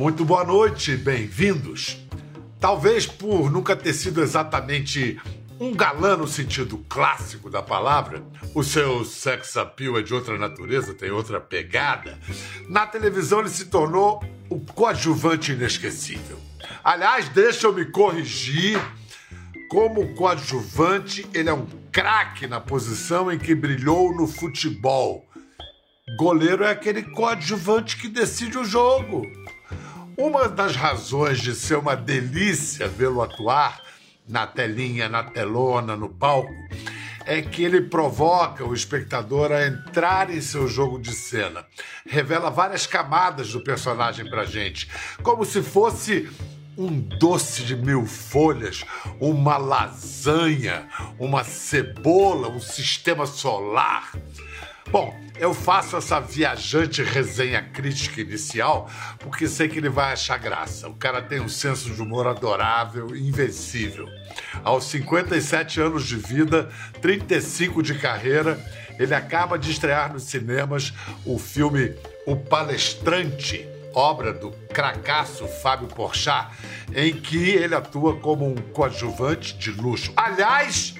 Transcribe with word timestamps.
Muito 0.00 0.24
boa 0.24 0.44
noite, 0.44 0.96
bem-vindos. 0.96 1.98
Talvez 2.58 3.04
por 3.04 3.50
nunca 3.50 3.76
ter 3.76 3.92
sido 3.92 4.22
exatamente 4.22 5.20
um 5.60 5.74
galã 5.74 6.16
no 6.16 6.26
sentido 6.26 6.78
clássico 6.88 7.50
da 7.50 7.60
palavra, 7.60 8.24
o 8.54 8.64
seu 8.64 9.04
sex 9.04 9.58
appeal 9.58 9.98
é 9.98 10.02
de 10.02 10.14
outra 10.14 10.38
natureza, 10.38 10.94
tem 10.94 11.10
outra 11.10 11.38
pegada. 11.38 12.18
Na 12.66 12.86
televisão 12.86 13.40
ele 13.40 13.50
se 13.50 13.66
tornou 13.66 14.24
o 14.48 14.58
coadjuvante 14.58 15.52
inesquecível. 15.52 16.38
Aliás, 16.82 17.28
deixa 17.28 17.66
eu 17.66 17.74
me 17.74 17.84
corrigir. 17.84 18.80
Como 19.68 20.14
coadjuvante, 20.14 21.28
ele 21.34 21.50
é 21.50 21.52
um 21.52 21.66
craque 21.92 22.46
na 22.46 22.58
posição 22.58 23.30
em 23.30 23.38
que 23.38 23.54
brilhou 23.54 24.16
no 24.16 24.26
futebol. 24.26 25.28
Goleiro 26.16 26.64
é 26.64 26.70
aquele 26.70 27.02
coadjuvante 27.02 27.98
que 27.98 28.08
decide 28.08 28.56
o 28.56 28.64
jogo. 28.64 29.26
Uma 30.20 30.50
das 30.50 30.76
razões 30.76 31.40
de 31.40 31.54
ser 31.54 31.76
uma 31.76 31.96
delícia 31.96 32.86
vê-lo 32.86 33.22
atuar 33.22 33.80
na 34.28 34.46
telinha, 34.46 35.08
na 35.08 35.24
telona, 35.24 35.96
no 35.96 36.10
palco, 36.10 36.52
é 37.24 37.40
que 37.40 37.64
ele 37.64 37.80
provoca 37.80 38.62
o 38.62 38.74
espectador 38.74 39.50
a 39.50 39.66
entrar 39.66 40.28
em 40.28 40.42
seu 40.42 40.68
jogo 40.68 41.00
de 41.00 41.14
cena. 41.14 41.64
Revela 42.06 42.50
várias 42.50 42.86
camadas 42.86 43.50
do 43.50 43.64
personagem 43.64 44.28
pra 44.28 44.44
gente, 44.44 44.90
como 45.22 45.42
se 45.42 45.62
fosse 45.62 46.28
um 46.76 47.00
doce 47.00 47.62
de 47.62 47.74
mil 47.74 48.04
folhas, 48.04 48.84
uma 49.18 49.56
lasanha, 49.56 50.86
uma 51.18 51.44
cebola, 51.44 52.50
um 52.50 52.60
sistema 52.60 53.24
solar. 53.24 54.12
Bom, 54.90 55.16
eu 55.38 55.54
faço 55.54 55.96
essa 55.96 56.18
viajante 56.18 57.00
resenha 57.00 57.62
crítica 57.62 58.20
inicial 58.20 58.90
porque 59.20 59.46
sei 59.46 59.68
que 59.68 59.78
ele 59.78 59.88
vai 59.88 60.12
achar 60.12 60.36
graça. 60.36 60.88
O 60.88 60.94
cara 60.94 61.22
tem 61.22 61.40
um 61.40 61.48
senso 61.48 61.90
de 61.90 62.02
humor 62.02 62.26
adorável 62.26 63.14
invencível. 63.14 64.08
Aos 64.64 64.84
57 64.86 65.80
anos 65.80 66.04
de 66.04 66.16
vida, 66.16 66.68
35 67.00 67.84
de 67.84 67.94
carreira, 67.94 68.58
ele 68.98 69.14
acaba 69.14 69.56
de 69.56 69.70
estrear 69.70 70.12
nos 70.12 70.24
cinemas 70.24 70.92
o 71.24 71.38
filme 71.38 71.94
O 72.26 72.34
Palestrante, 72.34 73.68
obra 73.94 74.32
do 74.32 74.50
cracaço 74.74 75.46
Fábio 75.62 75.86
Porchat, 75.86 76.50
em 76.92 77.12
que 77.12 77.50
ele 77.50 77.76
atua 77.76 78.16
como 78.16 78.44
um 78.44 78.56
coadjuvante 78.56 79.56
de 79.56 79.70
luxo. 79.70 80.12
Aliás, 80.16 80.96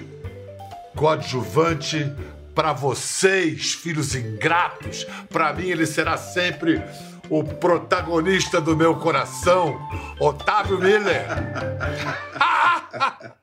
coadjuvante 0.94 2.08
para 2.54 2.72
vocês, 2.72 3.74
filhos 3.74 4.14
ingratos, 4.14 5.04
para 5.28 5.52
mim 5.52 5.68
ele 5.68 5.86
será 5.86 6.16
sempre 6.16 6.82
o 7.28 7.44
protagonista 7.44 8.60
do 8.60 8.76
meu 8.76 8.96
coração, 8.96 9.78
Otávio 10.18 10.78
Miller. 10.78 11.26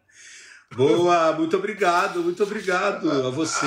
Boa, 0.76 1.34
muito 1.34 1.58
obrigado, 1.58 2.22
muito 2.22 2.44
obrigado 2.44 3.10
a 3.10 3.30
você 3.30 3.66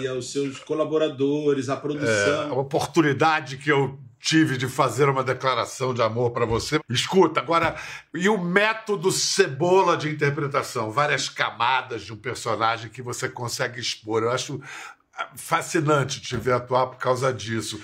e 0.00 0.06
aos 0.06 0.30
seus 0.30 0.58
colaboradores, 0.58 1.68
à 1.68 1.76
produção. 1.76 2.42
É, 2.42 2.48
a 2.50 2.52
oportunidade 2.52 3.56
que 3.56 3.70
eu 3.70 3.98
tive 4.22 4.56
de 4.56 4.68
fazer 4.68 5.08
uma 5.08 5.24
declaração 5.24 5.92
de 5.92 6.00
amor 6.00 6.30
para 6.30 6.46
você. 6.46 6.78
Escuta, 6.88 7.40
agora, 7.40 7.74
e 8.14 8.28
o 8.28 8.38
método 8.38 9.10
cebola 9.10 9.96
de 9.96 10.08
interpretação? 10.08 10.92
Várias 10.92 11.28
camadas 11.28 12.02
de 12.02 12.12
um 12.12 12.16
personagem 12.16 12.88
que 12.88 13.02
você 13.02 13.28
consegue 13.28 13.80
expor. 13.80 14.22
Eu 14.22 14.30
acho 14.30 14.62
fascinante 15.34 16.20
te 16.20 16.36
ver 16.36 16.52
atuar 16.52 16.86
por 16.86 16.98
causa 16.98 17.32
disso. 17.32 17.80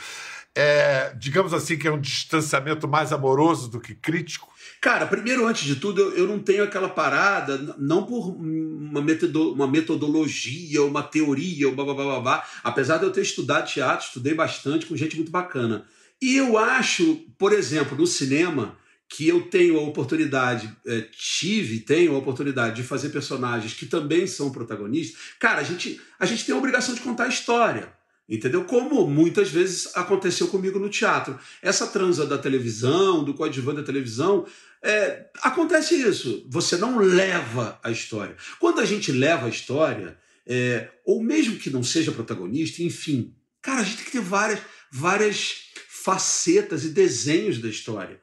É, 0.55 1.13
digamos 1.17 1.53
assim, 1.53 1.77
que 1.77 1.89
é 1.89 1.91
um 1.91 2.01
distanciamento 2.01 2.87
mais 2.87 3.13
amoroso 3.13 3.69
do 3.69 3.81
que 3.81 3.95
crítico? 3.95 4.49
Cara, 4.81 5.07
primeiro, 5.07 5.45
antes 5.45 5.65
de 5.65 5.77
tudo, 5.77 6.01
eu, 6.01 6.19
eu 6.19 6.27
não 6.29 6.39
tenho 6.39 6.63
aquela 6.63 6.89
parada, 6.89 7.77
não 7.79 8.07
por 8.07 8.29
uma, 8.29 9.03
metodo, 9.03 9.53
uma 9.53 9.67
metodologia, 9.67 10.85
uma 10.85 11.03
teoria, 11.03 11.71
blá, 11.73 11.85
blá, 11.85 11.95
blá, 11.95 12.21
blá, 12.21 12.45
apesar 12.63 12.99
de 12.99 13.05
eu 13.05 13.13
ter 13.13 13.23
estudado 13.23 13.69
teatro, 13.69 14.07
estudei 14.07 14.35
bastante 14.35 14.87
com 14.87 14.97
gente 14.97 15.17
muito 15.17 15.33
bacana. 15.33 15.85
E 16.21 16.37
eu 16.37 16.59
acho, 16.59 17.17
por 17.39 17.53
exemplo, 17.53 17.97
no 17.97 18.07
cinema, 18.07 18.77
que 19.09 19.27
eu 19.27 19.43
tenho 19.43 19.79
a 19.79 19.83
oportunidade, 19.83 20.71
é, 20.87 21.01
tive, 21.01 21.81
tenho 21.81 22.15
a 22.15 22.19
oportunidade 22.19 22.77
de 22.77 22.87
fazer 22.87 23.09
personagens 23.09 23.73
que 23.73 23.87
também 23.87 24.27
são 24.27 24.51
protagonistas, 24.51 25.19
cara, 25.39 25.61
a 25.61 25.65
gente, 25.65 26.01
a 26.19 26.27
gente 26.27 26.45
tem 26.45 26.55
a 26.55 26.59
obrigação 26.59 26.95
de 26.95 27.01
contar 27.01 27.25
a 27.25 27.29
história. 27.29 27.97
Entendeu? 28.29 28.65
Como 28.65 29.07
muitas 29.07 29.49
vezes 29.49 29.97
aconteceu 29.97 30.49
comigo 30.49 30.79
no 30.79 30.91
teatro. 30.91 31.39
Essa 31.63 31.87
transa 31.87 32.27
da 32.27 32.37
televisão, 32.37 33.25
do 33.25 33.33
coadjuvante 33.33 33.79
da 33.79 33.87
televisão, 33.87 34.47
é, 34.83 35.31
acontece 35.41 35.95
isso. 35.95 36.47
Você 36.51 36.77
não 36.77 36.99
leva 36.99 37.81
a 37.83 37.91
história. 37.91 38.37
Quando 38.61 38.81
a 38.81 38.85
gente 38.85 39.11
leva 39.11 39.47
a 39.47 39.49
história, 39.49 40.19
é, 40.47 40.91
ou 41.07 41.23
mesmo 41.23 41.57
que 41.57 41.71
não 41.71 41.83
seja 41.83 42.13
protagonista, 42.13 42.83
enfim, 42.83 43.35
cara, 43.63 43.81
a 43.81 43.83
gente 43.83 43.97
tem 43.97 44.05
que 44.05 44.13
ter 44.13 44.21
várias, 44.21 44.61
várias 44.93 45.69
facetas 46.03 46.85
e 46.85 46.91
desenhos 46.91 47.59
da 47.59 47.69
história. 47.69 48.21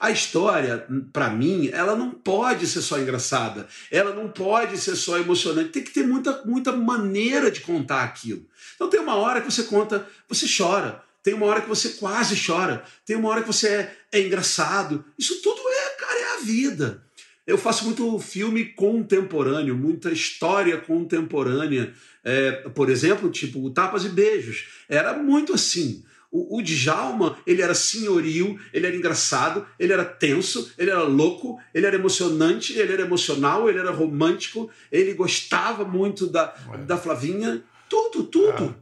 A 0.00 0.10
história, 0.10 0.86
para 1.12 1.30
mim, 1.30 1.68
ela 1.72 1.94
não 1.94 2.10
pode 2.10 2.66
ser 2.66 2.80
só 2.80 2.98
engraçada, 2.98 3.68
ela 3.90 4.14
não 4.14 4.28
pode 4.28 4.78
ser 4.78 4.96
só 4.96 5.18
emocionante, 5.18 5.70
tem 5.70 5.82
que 5.82 5.92
ter 5.92 6.06
muita, 6.06 6.42
muita 6.44 6.72
maneira 6.72 7.50
de 7.50 7.60
contar 7.60 8.02
aquilo. 8.02 8.46
Então 8.74 8.88
tem 8.88 9.00
uma 9.00 9.16
hora 9.16 9.40
que 9.40 9.50
você 9.50 9.64
conta, 9.64 10.06
você 10.28 10.46
chora, 10.46 11.02
tem 11.22 11.34
uma 11.34 11.46
hora 11.46 11.60
que 11.60 11.68
você 11.68 11.90
quase 11.90 12.34
chora, 12.44 12.84
tem 13.04 13.16
uma 13.16 13.28
hora 13.28 13.42
que 13.42 13.46
você 13.46 13.68
é, 13.68 13.96
é 14.12 14.20
engraçado. 14.20 15.04
Isso 15.18 15.40
tudo 15.42 15.60
é, 15.60 15.88
cara, 16.00 16.18
é 16.18 16.34
a 16.34 16.40
vida. 16.40 17.02
Eu 17.46 17.58
faço 17.58 17.84
muito 17.84 18.18
filme 18.18 18.64
contemporâneo, 18.66 19.76
muita 19.76 20.10
história 20.10 20.78
contemporânea. 20.78 21.92
É, 22.24 22.52
por 22.70 22.88
exemplo, 22.88 23.30
tipo 23.30 23.68
Tapas 23.70 24.04
e 24.04 24.08
Beijos. 24.08 24.66
Era 24.88 25.16
muito 25.16 25.52
assim. 25.52 26.04
O, 26.32 26.56
o 26.58 26.62
Djalma, 26.62 27.36
ele 27.46 27.60
era 27.60 27.74
senhorio, 27.74 28.58
ele 28.72 28.86
era 28.86 28.96
engraçado, 28.96 29.66
ele 29.78 29.92
era 29.92 30.02
tenso, 30.02 30.72
ele 30.78 30.90
era 30.90 31.02
louco, 31.02 31.60
ele 31.74 31.84
era 31.84 31.94
emocionante, 31.94 32.72
ele 32.72 32.90
era 32.90 33.02
emocional, 33.02 33.68
ele 33.68 33.78
era 33.78 33.90
romântico, 33.90 34.70
ele 34.90 35.12
gostava 35.12 35.84
muito 35.84 36.26
da, 36.26 36.54
é. 36.72 36.78
da 36.78 36.96
Flavinha. 36.96 37.62
Tudo, 37.86 38.24
tudo. 38.24 38.74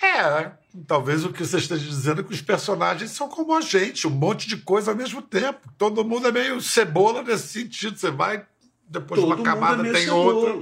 É. 0.00 0.06
é, 0.06 0.52
talvez 0.86 1.26
o 1.26 1.30
que 1.30 1.44
você 1.44 1.58
esteja 1.58 1.84
dizendo 1.84 2.22
é 2.22 2.24
que 2.24 2.32
os 2.32 2.40
personagens 2.40 3.10
são 3.10 3.28
como 3.28 3.54
a 3.54 3.60
gente, 3.60 4.06
um 4.06 4.10
monte 4.10 4.48
de 4.48 4.56
coisa 4.56 4.90
ao 4.90 4.96
mesmo 4.96 5.20
tempo. 5.20 5.68
Todo 5.76 6.02
mundo 6.02 6.28
é 6.28 6.32
meio 6.32 6.58
cebola 6.62 7.22
nesse 7.22 7.48
sentido. 7.48 7.98
Você 7.98 8.10
vai, 8.10 8.46
depois 8.88 9.20
Todo 9.20 9.34
de 9.34 9.42
uma 9.42 9.44
camada 9.44 9.86
é 9.86 9.92
tem 9.92 10.08
outra. 10.08 10.56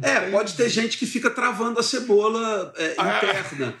É, 0.00 0.10
é, 0.10 0.30
pode 0.30 0.54
ter 0.54 0.68
gente 0.68 0.96
que 0.96 1.06
fica 1.06 1.28
travando 1.28 1.80
a 1.80 1.82
cebola 1.82 2.72
é, 2.76 2.92
interna. 2.92 3.74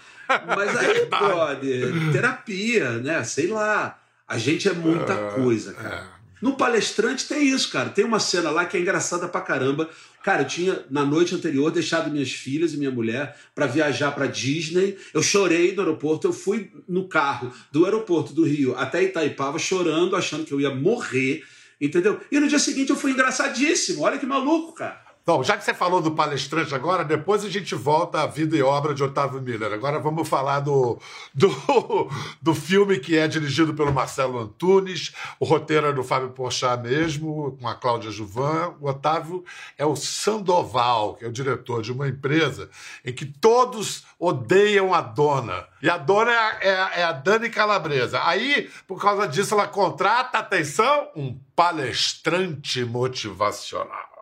Mas 0.56 0.76
aí, 0.76 1.06
brother, 1.10 2.12
terapia, 2.12 2.90
né? 2.98 3.24
Sei 3.24 3.46
lá. 3.46 3.98
A 4.26 4.36
gente 4.36 4.68
é 4.68 4.72
muita 4.72 5.14
é, 5.14 5.30
coisa, 5.30 5.72
cara. 5.72 6.06
É. 6.14 6.18
No 6.40 6.56
palestrante 6.56 7.26
tem 7.26 7.48
isso, 7.48 7.70
cara. 7.70 7.88
Tem 7.88 8.04
uma 8.04 8.20
cena 8.20 8.50
lá 8.50 8.64
que 8.64 8.76
é 8.76 8.80
engraçada 8.80 9.26
pra 9.26 9.40
caramba. 9.40 9.88
Cara, 10.22 10.42
eu 10.42 10.46
tinha, 10.46 10.84
na 10.90 11.04
noite 11.04 11.34
anterior, 11.34 11.70
deixado 11.70 12.10
minhas 12.10 12.30
filhas 12.30 12.72
e 12.72 12.76
minha 12.76 12.90
mulher 12.90 13.36
para 13.54 13.66
viajar 13.66 14.12
para 14.12 14.26
Disney. 14.26 14.96
Eu 15.12 15.22
chorei 15.22 15.74
no 15.74 15.80
aeroporto. 15.80 16.28
Eu 16.28 16.32
fui 16.32 16.70
no 16.88 17.08
carro 17.08 17.52
do 17.72 17.84
aeroporto 17.84 18.32
do 18.32 18.44
Rio 18.44 18.76
até 18.76 19.02
Itaipava, 19.02 19.58
chorando, 19.58 20.14
achando 20.14 20.44
que 20.44 20.52
eu 20.52 20.60
ia 20.60 20.74
morrer. 20.74 21.42
Entendeu? 21.80 22.20
E 22.30 22.38
no 22.38 22.48
dia 22.48 22.58
seguinte 22.58 22.90
eu 22.90 22.96
fui 22.96 23.12
engraçadíssimo. 23.12 24.02
Olha 24.02 24.18
que 24.18 24.26
maluco, 24.26 24.72
cara. 24.74 25.07
Bom, 25.28 25.42
já 25.42 25.58
que 25.58 25.62
você 25.62 25.74
falou 25.74 26.00
do 26.00 26.12
palestrante 26.12 26.74
agora, 26.74 27.04
depois 27.04 27.44
a 27.44 27.50
gente 27.50 27.74
volta 27.74 28.22
à 28.22 28.26
vida 28.26 28.56
e 28.56 28.62
obra 28.62 28.94
de 28.94 29.04
Otávio 29.04 29.42
Miller. 29.42 29.74
Agora 29.74 29.98
vamos 29.98 30.26
falar 30.26 30.60
do, 30.60 30.98
do, 31.34 31.50
do 32.40 32.54
filme 32.54 32.98
que 32.98 33.14
é 33.14 33.28
dirigido 33.28 33.74
pelo 33.74 33.92
Marcelo 33.92 34.38
Antunes, 34.38 35.12
o 35.38 35.44
roteiro 35.44 35.86
é 35.86 35.92
do 35.92 36.02
Fábio 36.02 36.30
Porchat 36.30 36.82
mesmo, 36.82 37.58
com 37.60 37.68
a 37.68 37.74
Cláudia 37.74 38.10
Juvan. 38.10 38.74
O 38.80 38.88
Otávio 38.88 39.44
é 39.76 39.84
o 39.84 39.94
Sandoval, 39.94 41.16
que 41.16 41.26
é 41.26 41.28
o 41.28 41.32
diretor 41.32 41.82
de 41.82 41.92
uma 41.92 42.08
empresa 42.08 42.70
em 43.04 43.12
que 43.12 43.26
todos 43.26 44.06
odeiam 44.18 44.94
a 44.94 45.02
dona. 45.02 45.66
E 45.82 45.90
a 45.90 45.98
dona 45.98 46.32
é, 46.32 46.68
é, 46.70 46.70
é 47.00 47.04
a 47.04 47.12
Dani 47.12 47.50
Calabresa. 47.50 48.22
Aí, 48.24 48.70
por 48.86 48.98
causa 48.98 49.28
disso, 49.28 49.52
ela 49.52 49.68
contrata, 49.68 50.38
atenção, 50.38 51.10
um 51.14 51.38
palestrante 51.54 52.82
motivacional 52.82 54.17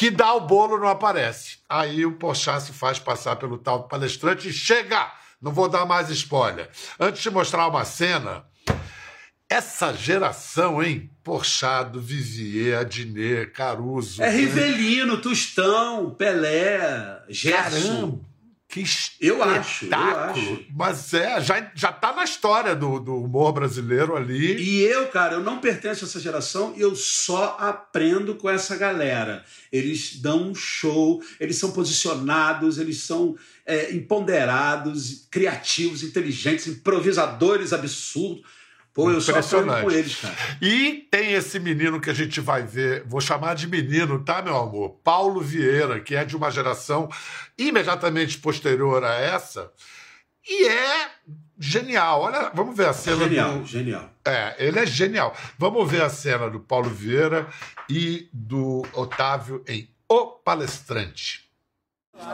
que 0.00 0.10
dá 0.10 0.32
o 0.32 0.40
bolo 0.40 0.78
não 0.78 0.88
aparece. 0.88 1.58
Aí 1.68 2.06
o 2.06 2.12
Porchat 2.12 2.62
se 2.62 2.72
faz 2.72 2.98
passar 2.98 3.36
pelo 3.36 3.58
tal 3.58 3.86
palestrante 3.86 4.48
e 4.48 4.52
chega! 4.52 5.12
Não 5.42 5.52
vou 5.52 5.68
dar 5.68 5.84
mais 5.84 6.08
spoiler. 6.08 6.70
Antes 6.98 7.22
de 7.22 7.28
mostrar 7.28 7.68
uma 7.68 7.84
cena, 7.84 8.46
essa 9.46 9.92
geração, 9.92 10.82
hein? 10.82 11.10
Porchado, 11.22 12.00
Vivier, 12.00 12.80
Adnet, 12.80 13.50
Caruso. 13.52 14.22
É 14.22 14.30
né? 14.30 14.38
Rivelino, 14.38 15.20
Tostão, 15.20 16.14
Pelé, 16.14 17.22
Gerson. 17.28 17.60
Caramba. 17.60 18.29
Que 18.70 18.84
eu 19.20 19.42
acho, 19.42 19.86
eu 19.86 19.92
acho. 19.92 20.64
Mas 20.72 21.12
é, 21.12 21.40
já, 21.40 21.72
já 21.74 21.92
tá 21.92 22.12
na 22.12 22.22
história 22.22 22.76
do, 22.76 23.00
do 23.00 23.16
humor 23.16 23.52
brasileiro 23.52 24.16
ali. 24.16 24.62
E 24.62 24.82
eu, 24.82 25.08
cara, 25.08 25.34
eu 25.34 25.40
não 25.40 25.58
pertenço 25.58 26.04
a 26.04 26.06
essa 26.06 26.20
geração 26.20 26.72
e 26.76 26.80
eu 26.80 26.94
só 26.94 27.56
aprendo 27.58 28.36
com 28.36 28.48
essa 28.48 28.76
galera. 28.76 29.44
Eles 29.72 30.14
dão 30.20 30.50
um 30.50 30.54
show, 30.54 31.20
eles 31.40 31.56
são 31.56 31.72
posicionados, 31.72 32.78
eles 32.78 32.98
são 32.98 33.34
é, 33.66 33.92
imponderados, 33.92 35.26
criativos, 35.28 36.04
inteligentes, 36.04 36.68
improvisadores 36.68 37.72
absurdos. 37.72 38.44
Pô, 38.92 39.10
eu 39.10 39.20
só 39.20 39.38
aprendo 39.38 39.82
com 39.82 39.90
eles, 39.90 40.16
cara. 40.16 40.34
E 40.60 41.06
tem 41.10 41.32
esse 41.32 41.60
menino 41.60 42.00
que 42.00 42.10
a 42.10 42.14
gente 42.14 42.40
vai 42.40 42.62
ver, 42.62 43.04
vou 43.06 43.20
chamar 43.20 43.54
de 43.54 43.68
menino, 43.68 44.24
tá, 44.24 44.42
meu 44.42 44.56
amor? 44.56 45.00
Paulo 45.04 45.40
Vieira, 45.40 46.00
que 46.00 46.16
é 46.16 46.24
de 46.24 46.36
uma 46.36 46.50
geração 46.50 47.08
imediatamente 47.56 48.38
posterior 48.38 49.04
a 49.04 49.14
essa, 49.14 49.70
e 50.48 50.66
é 50.66 51.08
genial. 51.58 52.22
Olha, 52.22 52.50
vamos 52.52 52.76
ver 52.76 52.88
a 52.88 52.92
cena 52.92 53.24
genial, 53.24 53.58
do... 53.58 53.66
Genial, 53.66 54.10
É, 54.24 54.56
ele 54.58 54.78
é 54.78 54.86
genial. 54.86 55.36
Vamos 55.56 55.88
ver 55.88 56.02
a 56.02 56.08
cena 56.08 56.50
do 56.50 56.58
Paulo 56.58 56.90
Vieira 56.90 57.46
e 57.88 58.28
do 58.32 58.84
Otávio 58.92 59.62
em 59.68 59.88
O 60.08 60.26
Palestrante. 60.26 61.48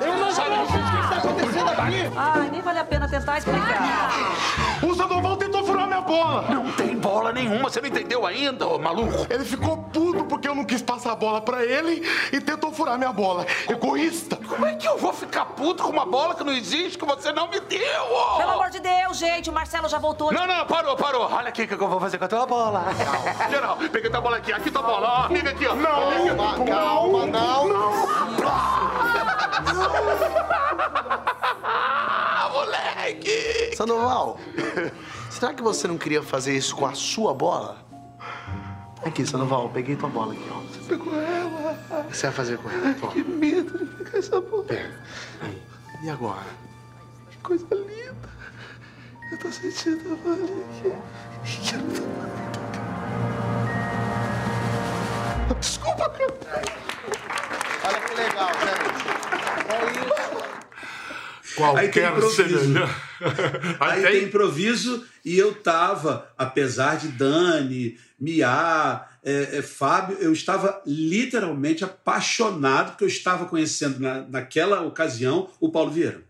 Eu 0.01 0.17
não 0.17 0.33
sei 0.33 0.45
o 0.45 0.67
que 0.67 1.05
está 1.05 1.17
acontecendo 1.19 1.69
aqui. 1.69 2.17
Ai, 2.17 2.51
nem 2.51 2.63
vale 2.63 2.79
a 2.79 2.85
pena 2.85 3.09
tentar 3.09 3.39
explicar. 3.39 4.13
O 4.83 4.95
Sandoval 4.95 5.37
minha 5.37 5.46
bola. 6.07 6.43
Não 6.49 6.73
tem 6.73 6.97
bola 6.97 7.33
nenhuma, 7.33 7.69
você 7.69 7.81
não 7.81 7.89
entendeu 7.89 8.25
ainda, 8.27 8.67
ô 8.67 8.79
maluco? 8.79 9.27
Ele 9.29 9.45
ficou 9.45 9.77
puto 9.77 10.25
porque 10.25 10.49
eu 10.49 10.55
não 10.55 10.65
quis 10.65 10.81
passar 10.81 11.13
a 11.13 11.17
bola 11.17 11.41
pra 11.41 11.65
ele 11.65 12.03
e 12.33 12.41
tentou 12.41 12.73
furar 12.73 12.97
minha 12.97 13.13
bola. 13.13 13.45
Egoísta. 13.69 14.37
Como 14.37 14.65
é 14.65 14.75
que 14.75 14.87
eu 14.87 14.97
vou 14.97 15.13
ficar 15.13 15.45
puto 15.47 15.83
com 15.83 15.91
uma 15.91 16.07
bola 16.07 16.35
que 16.35 16.45
não 16.45 16.53
existe, 16.53 16.97
que 16.97 17.05
você 17.05 17.33
não 17.33 17.49
me 17.49 17.61
deu, 17.61 18.05
ó? 18.13 18.37
Pelo 18.39 18.53
amor 18.53 18.71
de 18.71 18.81
Deus, 18.81 19.19
gente, 19.19 19.51
o 19.51 19.53
Marcelo 19.53 19.89
já 19.89 19.99
voltou. 19.99 20.33
Não, 20.33 20.47
não, 20.47 20.65
parou, 20.67 20.97
parou. 20.97 21.29
Olha 21.31 21.49
aqui 21.49 21.63
o 21.63 21.69
que 21.69 21.75
eu 21.75 21.89
vou 21.89 22.01
fazer 22.01 22.19
com 22.19 22.25
a 22.25 22.29
tua 22.29 22.47
bola. 22.47 22.85
Geral, 23.51 23.77
peguei 23.93 24.11
tua 24.11 24.21
bola 24.21 24.37
aqui, 24.37 24.53
aqui 24.53 24.71
tua 24.71 24.83
bola, 24.83 25.27
ó. 25.29 25.33
Liga 25.33 25.51
aqui, 25.51 25.67
ó. 25.67 25.75
Não, 25.75 26.37
calma, 26.37 26.65
calma, 26.65 27.27
não. 27.27 27.97
Ah, 31.65 32.33
moleque! 32.57 33.77
Sandoval, 33.77 34.39
será 35.31 35.53
que 35.53 35.63
você 35.63 35.87
não 35.87 35.99
queria 35.99 36.23
fazer 36.23 36.57
isso 36.57 36.75
com 36.75 36.87
a 36.87 36.95
sua 36.95 37.35
bola? 37.35 37.85
Aqui, 39.05 39.27
Sandoval, 39.27 39.69
peguei 39.69 39.95
tua 39.95 40.09
bola 40.09 40.33
aqui, 40.33 40.49
ó. 40.51 40.61
Você 40.61 40.81
pegou 40.89 41.15
ela. 41.21 41.79
O 42.01 42.05
que 42.05 42.17
você 42.17 42.27
vai 42.27 42.35
fazer 42.35 42.59
com 42.59 42.71
ela? 42.71 42.95
Toma. 42.95 43.13
Que 43.13 43.23
medo 43.23 43.79
de 43.79 43.85
pegar 43.85 44.19
essa 44.19 44.41
bola. 44.41 44.65
Pega. 44.65 45.01
E 46.03 46.11
agora? 46.11 46.47
Que 47.31 47.37
coisa 47.39 47.67
linda. 47.71 48.29
Eu 49.31 49.39
tô 49.39 49.53
sentindo 49.53 50.13
a 50.13 50.17
bolinha 50.17 50.65
aqui. 50.71 50.93
Desculpa, 55.61 56.09
cara. 56.11 56.63
Olha 57.85 58.01
que 58.01 58.15
legal, 58.15 58.51
gente. 58.65 59.09
É 59.69 59.77
isso. 59.93 60.46
Aí 61.77 61.89
tem 61.89 62.03
Qualquer 62.03 62.13
improviso. 62.13 62.59
semelhança. 62.59 62.95
Aí 63.81 64.03
tem 64.03 64.25
improviso 64.25 65.07
e 65.25 65.39
eu 65.39 65.55
tava, 65.55 66.33
apesar 66.37 66.97
de 66.97 67.09
Dani, 67.09 67.99
Mia, 68.19 69.07
é, 69.23 69.59
é, 69.59 69.63
Fábio, 69.63 70.17
eu 70.19 70.33
estava 70.33 70.83
literalmente 70.87 71.85
apaixonado 71.85 72.91
porque 72.91 73.05
eu 73.05 73.09
estava 73.09 73.47
conhecendo 73.47 73.99
na, 73.99 74.23
naquela 74.23 74.83
ocasião 74.83 75.51
o 75.61 75.71
Paulo 75.71 75.91
Vieira. 75.91 76.23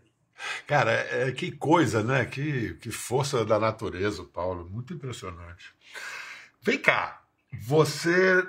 Cara, 0.65 0.91
é, 0.91 1.31
que 1.31 1.51
coisa, 1.51 2.03
né? 2.03 2.25
Que, 2.25 2.75
que 2.75 2.91
força 2.91 3.43
da 3.43 3.59
natureza, 3.59 4.21
o 4.21 4.25
Paulo. 4.25 4.69
Muito 4.69 4.93
impressionante. 4.93 5.73
Vem 6.61 6.77
cá, 6.77 7.21
você. 7.61 8.45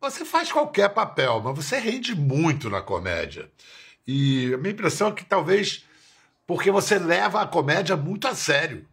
Você 0.00 0.24
faz 0.24 0.52
qualquer 0.52 0.88
papel, 0.90 1.40
mas 1.40 1.56
você 1.56 1.78
rende 1.78 2.14
muito 2.14 2.70
na 2.70 2.80
comédia. 2.80 3.50
E 4.10 4.54
a 4.54 4.56
minha 4.56 4.72
impressão 4.72 5.08
é 5.08 5.12
que 5.12 5.22
talvez 5.22 5.84
porque 6.46 6.70
você 6.70 6.98
leva 6.98 7.42
a 7.42 7.46
comédia 7.46 7.94
muito 7.94 8.26
a 8.26 8.34
sério. 8.34 8.86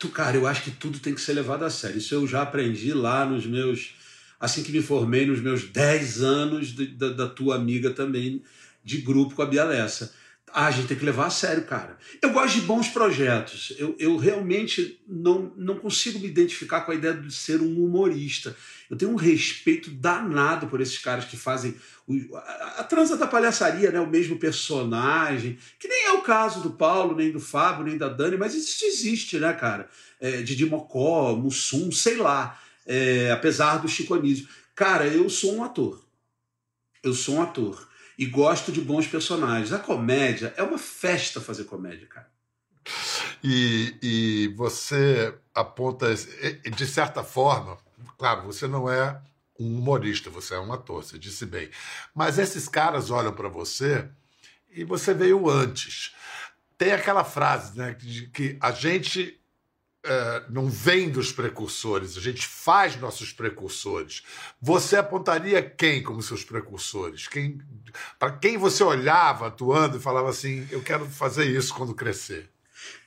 Tu, 0.00 0.08
cara, 0.08 0.38
eu 0.38 0.46
acho 0.46 0.62
que 0.62 0.70
tudo 0.70 0.98
tem 0.98 1.14
que 1.14 1.20
ser 1.20 1.34
levado 1.34 1.62
a 1.66 1.68
sério. 1.70 1.98
Isso 1.98 2.14
eu 2.14 2.26
já 2.26 2.40
aprendi 2.40 2.94
lá 2.94 3.26
nos 3.26 3.44
meus. 3.44 3.94
Assim 4.40 4.62
que 4.62 4.72
me 4.72 4.80
formei, 4.80 5.26
nos 5.26 5.40
meus 5.40 5.64
10 5.64 6.22
anos 6.22 6.68
de- 6.68 6.86
da, 6.86 7.10
da 7.10 7.28
tua 7.28 7.56
amiga 7.56 7.90
também, 7.90 8.42
de 8.82 8.98
grupo 9.02 9.34
com 9.34 9.42
a 9.42 9.46
Bia 9.46 9.64
Lessa. 9.64 10.14
Ah, 10.52 10.66
a 10.66 10.70
gente 10.70 10.88
tem 10.88 10.96
que 10.96 11.04
levar 11.04 11.26
a 11.26 11.30
sério, 11.30 11.64
cara. 11.64 11.98
Eu 12.22 12.30
gosto 12.30 12.54
de 12.54 12.62
bons 12.62 12.88
projetos. 12.88 13.72
Eu, 13.78 13.94
eu 13.98 14.16
realmente 14.16 15.00
não, 15.06 15.52
não 15.56 15.78
consigo 15.78 16.18
me 16.18 16.26
identificar 16.26 16.82
com 16.82 16.92
a 16.92 16.94
ideia 16.94 17.14
de 17.14 17.32
ser 17.32 17.60
um 17.60 17.84
humorista. 17.84 18.56
Eu 18.90 18.96
tenho 18.96 19.10
um 19.12 19.16
respeito 19.16 19.90
danado 19.90 20.66
por 20.66 20.80
esses 20.80 20.98
caras 20.98 21.24
que 21.24 21.36
fazem 21.36 21.74
o- 22.06 22.36
a, 22.36 22.76
a 22.78 22.84
transa 22.84 23.16
da 23.16 23.26
palhaçaria, 23.26 23.90
né? 23.90 24.00
o 24.00 24.06
mesmo 24.06 24.38
personagem, 24.38 25.58
que 25.78 25.88
nem 25.88 26.06
é 26.06 26.12
o 26.12 26.22
caso 26.22 26.60
do 26.62 26.70
Paulo, 26.70 27.14
nem 27.16 27.30
do 27.30 27.40
Fábio, 27.40 27.84
nem 27.84 27.98
da 27.98 28.08
Dani, 28.08 28.36
mas 28.36 28.54
isso 28.54 28.84
existe, 28.84 29.38
né, 29.38 29.52
cara? 29.52 29.88
É, 30.20 30.42
Didi 30.42 30.64
Mocó, 30.66 31.34
Mussum, 31.34 31.90
sei 31.92 32.16
lá. 32.16 32.58
É, 32.86 33.30
apesar 33.30 33.76
do 33.78 33.88
Chico. 33.88 34.14
Cara, 34.74 35.06
eu 35.06 35.28
sou 35.28 35.54
um 35.56 35.62
ator. 35.64 36.02
Eu 37.02 37.12
sou 37.12 37.36
um 37.36 37.42
ator. 37.42 37.87
E 38.18 38.26
gosto 38.26 38.72
de 38.72 38.80
bons 38.80 39.06
personagens. 39.06 39.72
A 39.72 39.78
comédia 39.78 40.52
é 40.56 40.62
uma 40.62 40.78
festa 40.78 41.40
fazer 41.40 41.64
comédia, 41.64 42.06
cara. 42.08 42.28
E, 43.44 43.94
e 44.02 44.48
você 44.56 45.32
aponta, 45.54 46.12
de 46.14 46.86
certa 46.86 47.22
forma, 47.22 47.78
claro, 48.18 48.42
você 48.42 48.66
não 48.66 48.90
é 48.90 49.20
um 49.58 49.78
humorista, 49.78 50.30
você 50.30 50.54
é 50.54 50.60
um 50.60 50.72
ator, 50.72 51.04
você 51.04 51.18
disse 51.18 51.46
bem. 51.46 51.70
Mas 52.14 52.38
esses 52.38 52.68
caras 52.68 53.10
olham 53.10 53.32
para 53.32 53.48
você 53.48 54.08
e 54.70 54.84
você 54.84 55.14
veio 55.14 55.48
antes. 55.48 56.14
Tem 56.76 56.92
aquela 56.92 57.24
frase, 57.24 57.76
né, 57.78 57.94
de 57.94 58.26
que 58.28 58.56
a 58.60 58.70
gente 58.72 59.37
eh, 60.04 60.42
não 60.48 60.68
vem 60.68 61.10
dos 61.10 61.32
precursores, 61.32 62.16
a 62.16 62.20
gente 62.20 62.46
faz 62.46 62.96
nossos 63.00 63.32
precursores. 63.32 64.22
Você 64.60 64.96
apontaria 64.96 65.62
quem 65.62 66.02
como 66.02 66.22
seus 66.22 66.44
precursores? 66.44 67.26
Quem, 67.26 67.60
para 68.18 68.32
quem 68.32 68.56
você 68.56 68.84
olhava 68.84 69.48
atuando 69.48 69.96
e 69.96 70.00
falava 70.00 70.30
assim: 70.30 70.66
eu 70.70 70.82
quero 70.82 71.04
fazer 71.06 71.46
isso 71.46 71.74
quando 71.74 71.94
crescer? 71.94 72.48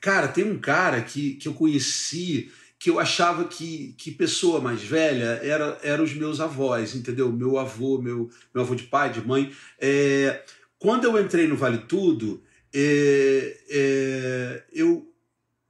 Cara, 0.02 0.28
tem 0.28 0.44
um 0.44 0.60
cara 0.60 1.02
que, 1.02 1.36
que 1.36 1.48
eu 1.48 1.54
conheci 1.54 2.52
que 2.78 2.90
eu 2.90 3.00
achava 3.00 3.44
que, 3.46 3.94
que 3.96 4.10
pessoa 4.10 4.60
mais 4.60 4.82
velha 4.82 5.40
era, 5.44 5.78
era 5.84 6.02
os 6.02 6.16
meus 6.16 6.40
avós, 6.40 6.96
entendeu? 6.96 7.32
Meu 7.32 7.60
avô, 7.60 8.02
meu, 8.02 8.28
meu 8.52 8.64
avô 8.64 8.74
de 8.74 8.86
pai, 8.86 9.12
de 9.12 9.22
mãe. 9.22 9.54
É, 9.80 10.42
quando 10.80 11.04
eu 11.06 11.24
entrei 11.24 11.48
no 11.48 11.56
Vale 11.56 11.78
Tudo, 11.78 12.42
é, 12.74 13.58
é, 13.70 14.64
eu, 14.74 15.11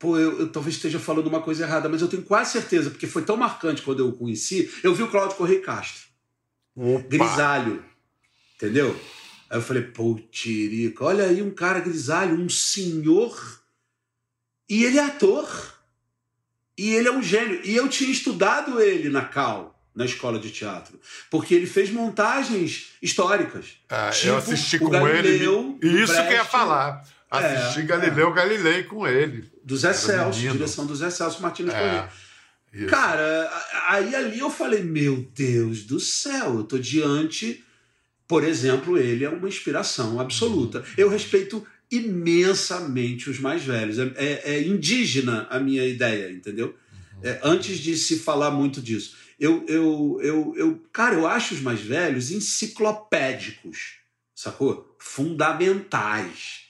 pô, 0.02 0.18
eu, 0.18 0.40
eu 0.40 0.52
talvez 0.52 0.76
esteja 0.76 1.00
falando 1.00 1.28
uma 1.28 1.42
coisa 1.42 1.64
errada, 1.64 1.88
mas 1.88 2.02
eu 2.02 2.08
tenho 2.08 2.24
quase 2.24 2.52
certeza, 2.54 2.90
porque 2.90 3.06
foi 3.08 3.22
tão 3.22 3.38
marcante 3.38 3.84
quando 3.84 4.00
eu 4.00 4.10
o 4.10 4.14
conheci, 4.14 4.70
eu 4.84 4.94
vi 4.96 5.04
o 5.04 5.08
Cláudio 5.08 5.38
Correia 5.38 5.62
Castro, 5.62 6.02
Opa! 6.76 7.08
grisalho, 7.08 7.86
entendeu? 8.56 9.00
Aí 9.50 9.58
eu 9.58 9.62
falei, 9.62 9.84
pô, 9.84 10.20
Tirica, 10.32 11.06
olha 11.06 11.26
aí 11.26 11.42
um 11.42 11.52
cara 11.52 11.80
grisalho, 11.80 12.36
um 12.36 12.50
senhor, 12.50 13.62
e 14.68 14.84
ele 14.84 14.98
é 14.98 15.04
ator. 15.04 15.48
E 16.78 16.96
ele 16.96 17.10
é 17.10 17.12
um 17.12 17.22
gênio. 17.22 17.60
E 17.64 17.76
eu 17.76 17.88
tinha 17.90 18.10
estudado 18.10 18.82
ele 18.82 19.10
na 19.10 19.24
Cal, 19.26 19.78
na 19.94 20.06
escola 20.06 20.40
de 20.40 20.50
teatro, 20.50 21.00
porque 21.30 21.54
ele 21.54 21.68
fez 21.68 21.92
montagens 21.92 22.94
históricas. 23.02 23.74
Ah, 23.90 24.10
Tipo 24.10 24.28
eu 24.28 24.38
assisti 24.38 24.80
com 24.80 24.90
Galileu, 24.90 25.78
ele. 25.82 26.02
Isso 26.02 26.14
que 26.14 26.20
eu 26.20 26.24
ia 26.24 26.30
Brecht. 26.30 26.50
falar. 26.52 27.06
Assisti 27.32 27.80
É, 27.80 27.84
Galileu 27.84 28.34
Galilei 28.34 28.84
com 28.84 29.08
ele. 29.08 29.50
Do 29.64 29.78
Zé 29.78 29.94
Celso, 29.94 30.38
menino. 30.40 30.56
direção 30.58 30.86
do 30.86 30.96
Zé 30.96 31.10
Celso 31.10 31.42
Martins 31.42 31.70
É, 31.74 32.10
isso. 32.74 32.88
Cara, 32.88 33.50
aí 33.88 34.14
ali 34.14 34.40
eu 34.40 34.50
falei, 34.50 34.84
meu 34.84 35.26
Deus 35.36 35.84
do 35.84 36.00
céu, 36.00 36.56
eu 36.58 36.64
tô 36.64 36.78
diante, 36.78 37.64
por 38.28 38.44
exemplo, 38.44 38.98
ele 38.98 39.24
é 39.26 39.30
uma 39.30 39.48
inspiração 39.48 40.20
absoluta. 40.20 40.84
Eu 40.98 41.10
respeito 41.10 41.66
imensamente 41.90 43.30
os 43.30 43.40
mais 43.40 43.64
velhos. 43.64 43.98
É, 44.00 44.12
é- 44.16 44.42
é 44.56 44.62
indígena 44.68 45.48
a 45.50 45.60
minha 45.60 45.86
ideia, 45.86 46.32
entendeu? 46.32 46.76
É, 47.24 47.40
antes 47.44 47.78
de 47.80 47.96
se 47.98 48.20
falar 48.20 48.52
muito 48.52 48.82
disso. 48.82 49.16
Eu, 49.40 49.66
eu, 49.68 50.20
eu, 50.22 50.54
eu, 50.56 50.84
cara, 50.94 51.16
eu 51.16 51.28
acho 51.28 51.54
os 51.54 51.62
mais 51.62 51.82
velhos 51.82 52.30
enciclopédicos, 52.32 53.96
sacou? 54.36 54.96
Fundamentais. 55.00 56.61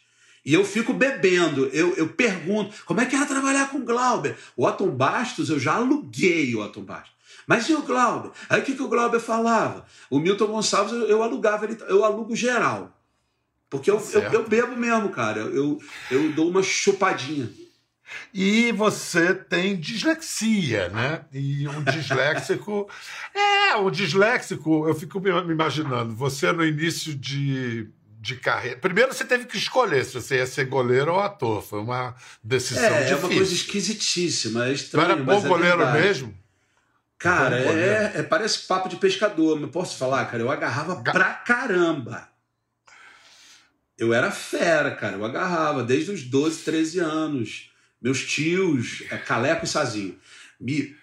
E 0.43 0.53
eu 0.53 0.65
fico 0.65 0.91
bebendo, 0.93 1.67
eu, 1.67 1.95
eu 1.95 2.10
pergunto, 2.10 2.74
como 2.86 3.00
é 3.00 3.05
que 3.05 3.15
era 3.15 3.25
trabalhar 3.25 3.69
com 3.69 3.77
o 3.77 3.86
Glauber? 3.86 4.36
O 4.57 4.65
Otton 4.65 4.89
Bastos, 4.89 5.50
eu 5.50 5.60
já 5.60 5.75
aluguei 5.75 6.55
o 6.55 6.62
Otton 6.62 6.81
Bastos. 6.81 7.12
Mas 7.45 7.69
e 7.69 7.74
o 7.74 7.81
Glauber? 7.81 8.31
Aí 8.50 8.62
o 8.62 8.63
que, 8.63 8.75
que 8.75 8.81
o 8.81 8.88
Glauber 8.88 9.19
falava? 9.19 9.86
O 10.10 10.19
Milton 10.19 10.48
Gonçalves, 10.48 10.93
eu, 10.93 11.07
eu 11.07 11.24
alugava 11.24 11.65
ele, 11.65 11.77
eu 11.88 12.03
alugo 12.03 12.36
geral. 12.36 12.98
Porque 13.69 13.89
eu, 13.89 14.01
eu, 14.13 14.21
eu 14.24 14.48
bebo 14.48 14.75
mesmo, 14.75 15.10
cara. 15.10 15.41
Eu, 15.41 15.79
eu 16.10 16.31
dou 16.33 16.50
uma 16.50 16.62
chupadinha. 16.62 17.50
E 18.33 18.71
você 18.74 19.33
tem 19.33 19.77
dislexia, 19.77 20.89
né? 20.89 21.25
E 21.31 21.67
um 21.67 21.83
disléxico. 21.89 22.89
é, 23.33 23.75
um 23.77 23.89
disléxico, 23.89 24.88
eu 24.88 24.93
fico 24.93 25.19
me 25.19 25.29
imaginando, 25.29 26.13
você 26.13 26.51
no 26.51 26.65
início 26.65 27.15
de, 27.15 27.88
de 28.21 28.35
carreira. 28.35 28.77
Primeiro 28.77 29.11
você 29.13 29.25
teve 29.25 29.45
que 29.45 29.57
escolher 29.57 30.05
se 30.05 30.13
você 30.13 30.35
ia 30.35 30.45
ser 30.45 30.65
goleiro 30.65 31.11
ou 31.13 31.19
ator. 31.19 31.63
Foi 31.63 31.79
uma 31.79 32.15
decisão 32.43 32.83
É, 32.83 32.87
é 32.87 32.97
difícil. 33.05 33.17
uma 33.17 33.29
coisa 33.35 33.53
esquisitíssima, 33.53 34.67
é 34.67 34.73
estranho. 34.73 35.05
era 35.11 35.15
bom 35.15 35.39
é 35.43 35.47
goleiro 35.47 35.77
verdade. 35.79 35.99
mesmo? 36.01 36.37
Cara, 37.17 37.57
Bom 37.57 37.63
goleiro. 37.63 37.91
é, 37.91 38.11
é- 38.15 38.23
parece 38.23 38.67
papo 38.67 38.87
de 38.89 38.95
pescador, 38.97 39.59
mas 39.59 39.69
posso 39.71 39.97
falar, 39.97 40.25
cara? 40.25 40.41
Eu 40.43 40.51
agarrava 40.51 41.01
Ga- 41.01 41.11
pra 41.11 41.33
caramba. 41.33 42.29
Eu 43.97 44.13
era 44.13 44.31
fera, 44.31 44.91
cara. 44.95 45.17
Eu 45.17 45.25
agarrava 45.25 45.83
desde 45.83 46.11
os 46.11 46.23
12, 46.23 46.63
13 46.63 46.99
anos. 46.99 47.71
Meus 48.01 48.23
tios, 48.25 49.03
é, 49.11 49.17
Caleco 49.17 49.65
e 49.65 49.67
Sazinho, 49.67 50.17
me 50.59 50.95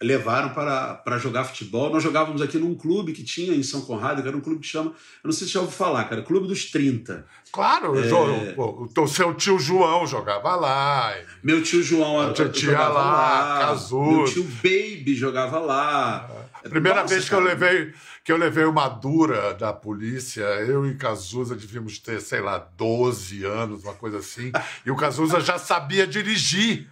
levaram 0.00 0.50
para, 0.50 0.94
para 0.94 1.18
jogar 1.18 1.44
futebol. 1.44 1.90
Nós 1.90 2.02
jogávamos 2.02 2.40
aqui 2.40 2.56
num 2.58 2.74
clube 2.74 3.12
que 3.12 3.24
tinha 3.24 3.54
em 3.54 3.62
São 3.62 3.80
Conrado, 3.80 4.22
que 4.22 4.28
era 4.28 4.36
um 4.36 4.40
clube 4.40 4.60
que 4.60 4.66
chama. 4.66 4.90
Eu 4.90 4.94
não 5.28 5.32
sei 5.32 5.46
se 5.46 5.52
já 5.54 5.60
ouviu 5.60 5.76
falar, 5.76 6.04
cara. 6.04 6.22
Clube 6.22 6.46
dos 6.46 6.66
30. 6.70 7.26
Claro, 7.50 7.98
É. 7.98 8.02
jo- 8.02 8.54
pô, 8.54 8.88
o 9.02 9.08
seu 9.08 9.34
tio 9.34 9.58
João 9.58 10.06
jogava 10.06 10.54
lá. 10.54 11.12
Meu 11.42 11.62
tio 11.62 11.82
João 11.82 12.20
A 12.20 12.32
tia 12.32 12.48
tia 12.48 12.70
jogava 12.70 12.92
lá, 12.94 13.70
lá. 13.72 13.76
Meu 13.90 14.24
tio 14.24 14.44
Baby 14.62 15.14
jogava 15.16 15.58
lá. 15.58 16.30
A 16.64 16.68
primeira 16.68 17.02
Nossa, 17.02 17.14
vez 17.14 17.28
que 17.28 17.34
eu 17.34 17.38
cara. 17.38 17.50
levei 17.50 17.92
que 18.24 18.32
eu 18.32 18.36
levei 18.36 18.64
uma 18.64 18.88
dura 18.88 19.54
da 19.54 19.72
polícia, 19.72 20.42
eu 20.42 20.86
e 20.86 20.94
Cazuza 20.96 21.54
devíamos 21.56 21.98
ter, 21.98 22.20
sei 22.20 22.42
lá, 22.42 22.58
12 22.76 23.42
anos, 23.42 23.82
uma 23.84 23.94
coisa 23.94 24.18
assim. 24.18 24.52
E 24.84 24.90
o 24.90 24.96
Cazuza 24.96 25.40
já 25.40 25.58
sabia 25.58 26.06
dirigir. 26.06 26.86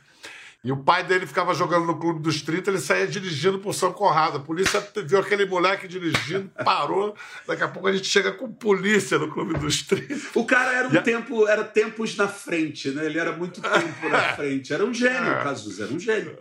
E 0.66 0.72
o 0.72 0.76
pai 0.78 1.04
dele 1.04 1.26
ficava 1.28 1.54
jogando 1.54 1.86
no 1.86 1.96
Clube 1.96 2.18
dos 2.20 2.42
30, 2.42 2.70
ele 2.70 2.80
saía 2.80 3.06
dirigindo 3.06 3.60
por 3.60 3.72
São 3.72 3.92
Conrado. 3.92 4.38
A 4.38 4.40
polícia 4.40 4.84
viu 5.06 5.20
aquele 5.20 5.46
moleque 5.46 5.86
dirigindo, 5.86 6.50
parou. 6.64 7.14
Daqui 7.46 7.62
a 7.62 7.68
pouco 7.68 7.86
a 7.86 7.92
gente 7.92 8.08
chega 8.08 8.32
com 8.32 8.50
polícia 8.52 9.16
no 9.16 9.30
Clube 9.30 9.56
dos 9.58 9.82
30. 9.82 10.16
O 10.34 10.44
cara 10.44 10.72
era 10.72 10.88
um 10.88 10.94
E 10.94 11.00
tempo, 11.02 11.46
era 11.46 11.62
tempos 11.62 12.16
na 12.16 12.26
frente, 12.26 12.90
né? 12.90 13.06
Ele 13.06 13.16
era 13.16 13.30
muito 13.30 13.60
tempo 13.60 14.08
na 14.08 14.34
frente. 14.34 14.72
Era 14.74 14.84
um 14.84 14.92
gênio, 14.92 15.16
É. 15.30 15.40
o 15.40 15.44
Cazuza, 15.44 15.84
era 15.84 15.94
um 15.94 16.00
gênio. 16.00 16.36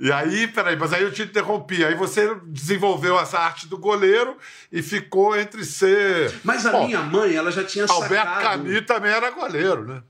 E 0.00 0.12
aí, 0.12 0.46
peraí, 0.46 0.76
mas 0.76 0.92
aí 0.92 1.02
eu 1.02 1.10
te 1.12 1.22
interrompi. 1.22 1.84
Aí 1.84 1.96
você 1.96 2.32
desenvolveu 2.46 3.18
essa 3.18 3.40
arte 3.40 3.66
do 3.66 3.76
goleiro 3.76 4.36
e 4.70 4.82
ficou 4.82 5.36
entre 5.36 5.64
ser. 5.64 6.32
Mas 6.44 6.64
a 6.64 6.70
Bom, 6.70 6.86
minha 6.86 7.00
mãe, 7.00 7.34
ela 7.34 7.50
já 7.50 7.64
tinha 7.64 7.86
Alberto 7.88 8.14
sacado. 8.14 8.62
Camus 8.64 8.86
também 8.86 9.10
era 9.10 9.30
goleiro, 9.30 9.84
né? 9.84 10.02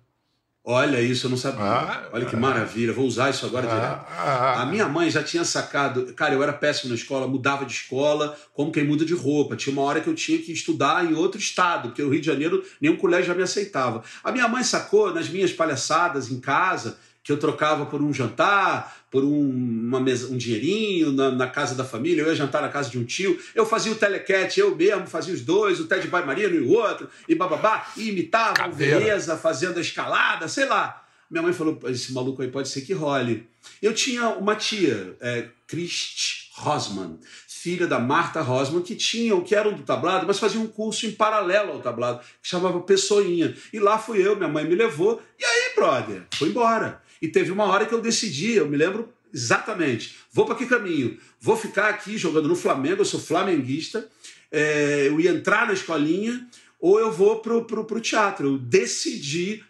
Olha 0.71 1.01
isso, 1.01 1.25
eu 1.25 1.31
não 1.31 1.37
sabia. 1.39 1.65
Ah, 1.65 2.09
Olha 2.13 2.27
que 2.27 2.37
maravilha, 2.37 2.93
vou 2.93 3.07
usar 3.07 3.31
isso 3.31 3.47
agora 3.47 3.67
direto. 3.67 4.05
Ah, 4.19 4.61
A 4.61 4.67
minha 4.67 4.87
mãe 4.87 5.11
já 5.11 5.23
tinha 5.23 5.43
sacado. 5.43 6.13
Cara, 6.13 6.35
eu 6.35 6.43
era 6.43 6.53
péssimo 6.53 6.91
na 6.91 6.95
escola, 6.95 7.27
mudava 7.27 7.65
de 7.65 7.73
escola, 7.73 8.37
como 8.53 8.71
quem 8.71 8.85
muda 8.85 9.03
de 9.03 9.15
roupa. 9.15 9.57
Tinha 9.57 9.73
uma 9.73 9.81
hora 9.81 10.03
que 10.03 10.09
eu 10.11 10.15
tinha 10.15 10.37
que 10.39 10.53
estudar 10.53 11.03
em 11.11 11.15
outro 11.15 11.41
estado, 11.41 11.89
porque 11.89 12.03
o 12.03 12.11
Rio 12.11 12.21
de 12.21 12.27
Janeiro 12.27 12.63
nenhum 12.83 12.97
colégio 12.97 13.29
já 13.29 13.35
me 13.35 13.43
aceitava. 13.43 14.03
A 14.23 14.31
minha 14.31 14.47
mãe 14.47 14.63
sacou 14.63 15.15
nas 15.15 15.31
minhas 15.31 15.51
palhaçadas 15.55 16.31
em 16.31 16.39
casa 16.39 16.99
que 17.29 17.33
eu 17.33 17.37
trocava 17.37 17.85
por 17.85 18.01
um 18.01 18.11
jantar, 18.11 19.05
por 19.11 19.23
um, 19.23 19.51
uma 19.51 20.01
mesa, 20.01 20.33
um 20.33 20.37
dinheirinho 20.39 21.13
na, 21.13 21.31
na 21.31 21.47
casa 21.47 21.75
da 21.75 21.85
família. 21.85 22.23
Eu 22.23 22.29
ia 22.29 22.35
jantar 22.35 22.63
na 22.63 22.71
casa 22.71 22.89
de 22.89 22.99
um 22.99 23.05
tio. 23.05 23.39
Eu 23.55 23.67
fazia 23.67 23.93
o 23.93 23.97
telecat, 23.97 24.59
eu 24.59 24.75
mesmo 24.75 25.07
fazia 25.07 25.35
os 25.35 25.43
dois, 25.43 25.79
o 25.79 25.85
Ted 25.85 26.09
Pai 26.09 26.25
Marino 26.25 26.55
e 26.55 26.61
o 26.61 26.71
outro, 26.71 27.07
e 27.29 27.35
bababá, 27.35 27.87
e 27.99 28.09
imitava 28.09 28.67
o. 28.67 28.73
Veneza 28.73 29.37
fazendo 29.37 29.77
a 29.77 29.83
escalada, 29.83 30.49
sei 30.49 30.65
lá. 30.65 31.05
Minha 31.31 31.43
mãe 31.43 31.53
falou: 31.53 31.79
esse 31.89 32.15
maluco 32.15 32.41
aí 32.41 32.49
pode 32.49 32.71
ser 32.71 32.81
que 32.81 32.95
role. 32.95 33.47
Eu 33.83 33.93
tinha 33.93 34.31
uma 34.31 34.57
tia, 34.57 35.15
é, 35.21 35.49
Christ 35.67 36.49
Rosman, 36.55 37.19
filha 37.47 37.87
da 37.87 37.99
Marta 37.99 38.41
Rosman, 38.41 38.81
que 38.81 38.97
tinham, 38.97 39.43
que 39.43 39.55
eram 39.55 39.75
do 39.75 39.83
tablado, 39.83 40.27
mas 40.27 40.39
faziam 40.39 40.65
um 40.65 40.67
curso 40.67 41.05
em 41.05 41.13
paralelo 41.13 41.73
ao 41.73 41.81
tablado, 41.81 42.21
que 42.41 42.49
chamava 42.49 42.81
Pessoinha. 42.81 43.55
E 43.71 43.79
lá 43.79 43.99
fui 43.99 44.27
eu, 44.27 44.35
minha 44.35 44.49
mãe 44.49 44.65
me 44.65 44.75
levou, 44.75 45.21
e 45.39 45.45
aí, 45.45 45.75
brother, 45.77 46.23
foi 46.33 46.49
embora. 46.49 47.07
E 47.21 47.29
teve 47.29 47.51
uma 47.51 47.65
hora 47.65 47.87
que 47.87 47.95
eu 47.95 48.01
decidi, 48.01 48.53
eu 48.53 48.69
me 48.69 48.77
lembro 48.77 49.13
exatamente, 49.33 50.17
vou 50.33 50.47
para 50.47 50.55
que 50.55 50.67
caminho? 50.67 51.19
Vou 51.41 51.57
ficar 51.57 51.89
aqui 51.89 52.17
jogando 52.17 52.49
no 52.49 52.57
Flamengo, 52.57 53.03
eu 53.03 53.05
sou 53.05 53.21
flamenguista, 53.21 54.09
é, 54.51 55.09
eu 55.09 55.21
ia 55.21 55.31
entrar 55.31 55.67
na 55.67 55.73
escolinha, 55.73 56.47
ou 56.81 56.99
eu 56.99 57.13
vou 57.13 57.41
pro, 57.41 57.65
pro, 57.65 57.85
pro 57.85 58.01
teatro. 58.01 58.49
Eu 58.49 58.59
decidi 58.59 59.65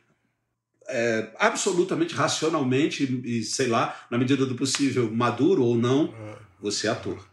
é, 0.88 1.30
absolutamente 1.38 2.14
racionalmente 2.14 3.04
e, 3.04 3.38
e, 3.38 3.42
sei 3.42 3.66
lá, 3.66 3.96
na 4.10 4.18
medida 4.18 4.46
do 4.46 4.54
possível, 4.54 5.10
maduro 5.10 5.64
ou 5.64 5.76
não, 5.76 6.14
você 6.60 6.86
é 6.86 6.90
ator. 6.90 7.26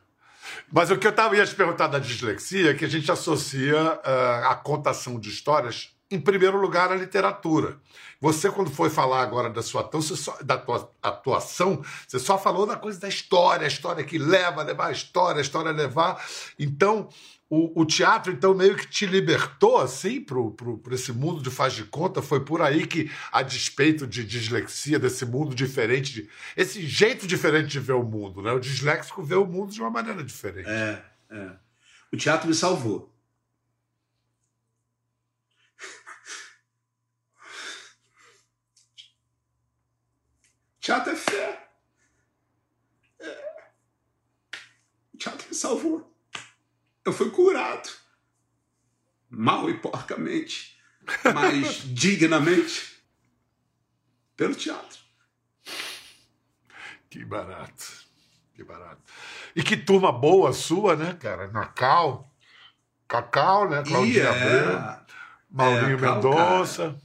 Mas 0.71 0.91
o 0.91 0.97
que 0.97 1.07
eu 1.07 1.11
tava, 1.11 1.35
ia 1.35 1.45
te 1.45 1.55
perguntar 1.55 1.87
da 1.87 1.99
dislexia 1.99 2.71
é 2.71 2.73
que 2.73 2.85
a 2.85 2.89
gente 2.89 3.11
associa 3.11 3.77
ah, 4.03 4.51
a 4.51 4.55
contação 4.55 5.19
de 5.19 5.29
histórias, 5.29 5.94
em 6.11 6.19
primeiro 6.19 6.59
lugar, 6.59 6.91
à 6.91 6.95
literatura. 6.95 7.77
Você, 8.21 8.49
quando 8.49 8.69
foi 8.69 8.89
falar 8.89 9.21
agora 9.21 9.49
da 9.49 9.61
sua 9.61 9.89
atuação, 11.01 11.83
você 12.07 12.19
só- 12.19 12.37
falou 12.37 12.65
da 12.65 12.75
coisa 12.75 12.99
da 12.99 13.07
história, 13.07 13.65
a 13.65 13.67
história 13.67 14.03
que 14.03 14.17
leva 14.17 14.61
a 14.61 14.63
levar 14.63 14.87
a 14.87 14.91
história, 14.91 15.39
a 15.39 15.41
história 15.41 15.71
a 15.71 15.73
levar. 15.73 16.23
Então, 16.59 17.09
o, 17.49 17.81
o 17.81 17.85
teatro, 17.85 18.31
então, 18.31 18.53
meio 18.53 18.75
que 18.75 18.87
te 18.87 19.05
libertou, 19.05 19.77
assim, 19.77 20.21
pro 20.21 20.55
esse 20.91 21.11
mundo 21.11 21.41
de 21.41 21.49
faz 21.51 21.73
de 21.73 21.83
conta. 21.83 22.21
Foi 22.21 22.39
por 22.43 22.61
aí 22.61 22.87
que, 22.87 23.11
a 23.31 23.41
despeito 23.41 24.07
de 24.07 24.23
dislexia, 24.23 24.97
desse 24.97 25.25
mundo 25.25 25.53
diferente, 25.53 26.13
de, 26.13 26.29
esse 26.55 26.85
jeito 26.85 27.27
diferente 27.27 27.67
de 27.67 27.79
ver 27.79 27.93
o 27.93 28.03
mundo, 28.03 28.41
né? 28.41 28.51
O 28.51 28.59
disléxico 28.59 29.21
vê 29.23 29.35
o 29.35 29.45
mundo 29.45 29.71
de 29.71 29.81
uma 29.81 29.89
maneira 29.91 30.23
diferente. 30.23 30.67
É, 30.69 31.03
é. 31.29 31.49
O 32.11 32.17
teatro 32.17 32.47
me 32.47 32.53
salvou. 32.55 33.14
Teatro 40.85 41.13
é 41.13 41.15
fé. 41.15 41.67
É. 43.19 43.63
O 45.15 45.17
teatro 45.17 45.47
me 45.49 45.55
salvou. 45.55 46.15
Eu 47.03 47.11
fui 47.11 47.31
curado. 47.31 47.89
Mal 49.27 49.67
e 49.67 49.79
porcamente, 49.79 50.79
mas 51.33 51.77
dignamente 51.91 53.03
pelo 54.37 54.53
teatro. 54.53 54.99
Que 57.09 57.25
barato. 57.25 58.05
Que 58.53 58.63
barato. 58.63 59.01
E 59.55 59.63
que 59.63 59.75
turma 59.75 60.11
boa 60.11 60.53
sua, 60.53 60.95
né, 60.95 61.15
cara? 61.15 61.47
Nacau, 61.47 62.31
Cacau, 63.07 63.67
né? 63.67 63.81
Claudinha 63.83 64.23
E 64.23 64.27
Abreu, 64.27 64.77
é, 64.77 65.05
Maurinho 65.49 65.97
é, 65.97 66.01
Mendonça, 66.01 67.01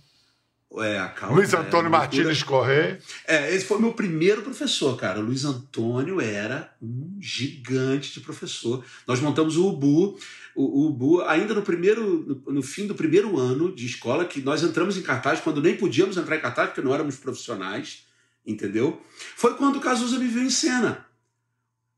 é, 0.79 0.99
a 0.99 1.09
Cal- 1.09 1.35
Luiz 1.35 1.53
é, 1.53 1.57
Antônio 1.57 1.91
loucura. 1.91 1.91
Martins 1.91 2.43
Correia. 2.43 2.99
É, 3.27 3.55
esse 3.55 3.65
foi 3.65 3.81
meu 3.81 3.93
primeiro 3.93 4.43
professor, 4.43 4.97
cara. 4.97 5.19
O 5.19 5.23
Luiz 5.23 5.45
Antônio 5.45 6.21
era 6.21 6.73
um 6.81 7.17
gigante 7.21 8.13
de 8.15 8.21
professor. 8.21 8.85
Nós 9.07 9.19
montamos 9.21 9.57
o 9.57 9.67
UBU, 9.69 10.19
o, 10.55 10.63
o 10.83 10.87
UBU 10.89 11.23
ainda 11.23 11.55
no 11.55 11.63
primeiro, 11.63 12.43
no, 12.47 12.53
no 12.55 12.63
fim 12.63 12.87
do 12.87 12.95
primeiro 12.95 13.39
ano 13.39 13.75
de 13.75 13.87
escola, 13.87 14.25
que 14.25 14.41
nós 14.41 14.63
entramos 14.63 14.97
em 14.97 15.03
cartaz 15.03 15.41
quando 15.41 15.61
nem 15.61 15.77
podíamos 15.77 16.17
entrar 16.17 16.37
em 16.37 16.41
cartaz 16.41 16.69
porque 16.69 16.83
não 16.83 16.95
éramos 16.95 17.17
profissionais, 17.17 18.05
entendeu? 18.47 19.01
Foi 19.37 19.55
quando 19.55 19.77
o 19.77 19.81
Cazuza 19.81 20.19
me 20.19 20.29
viu 20.29 20.43
em 20.43 20.51
cena. 20.51 21.05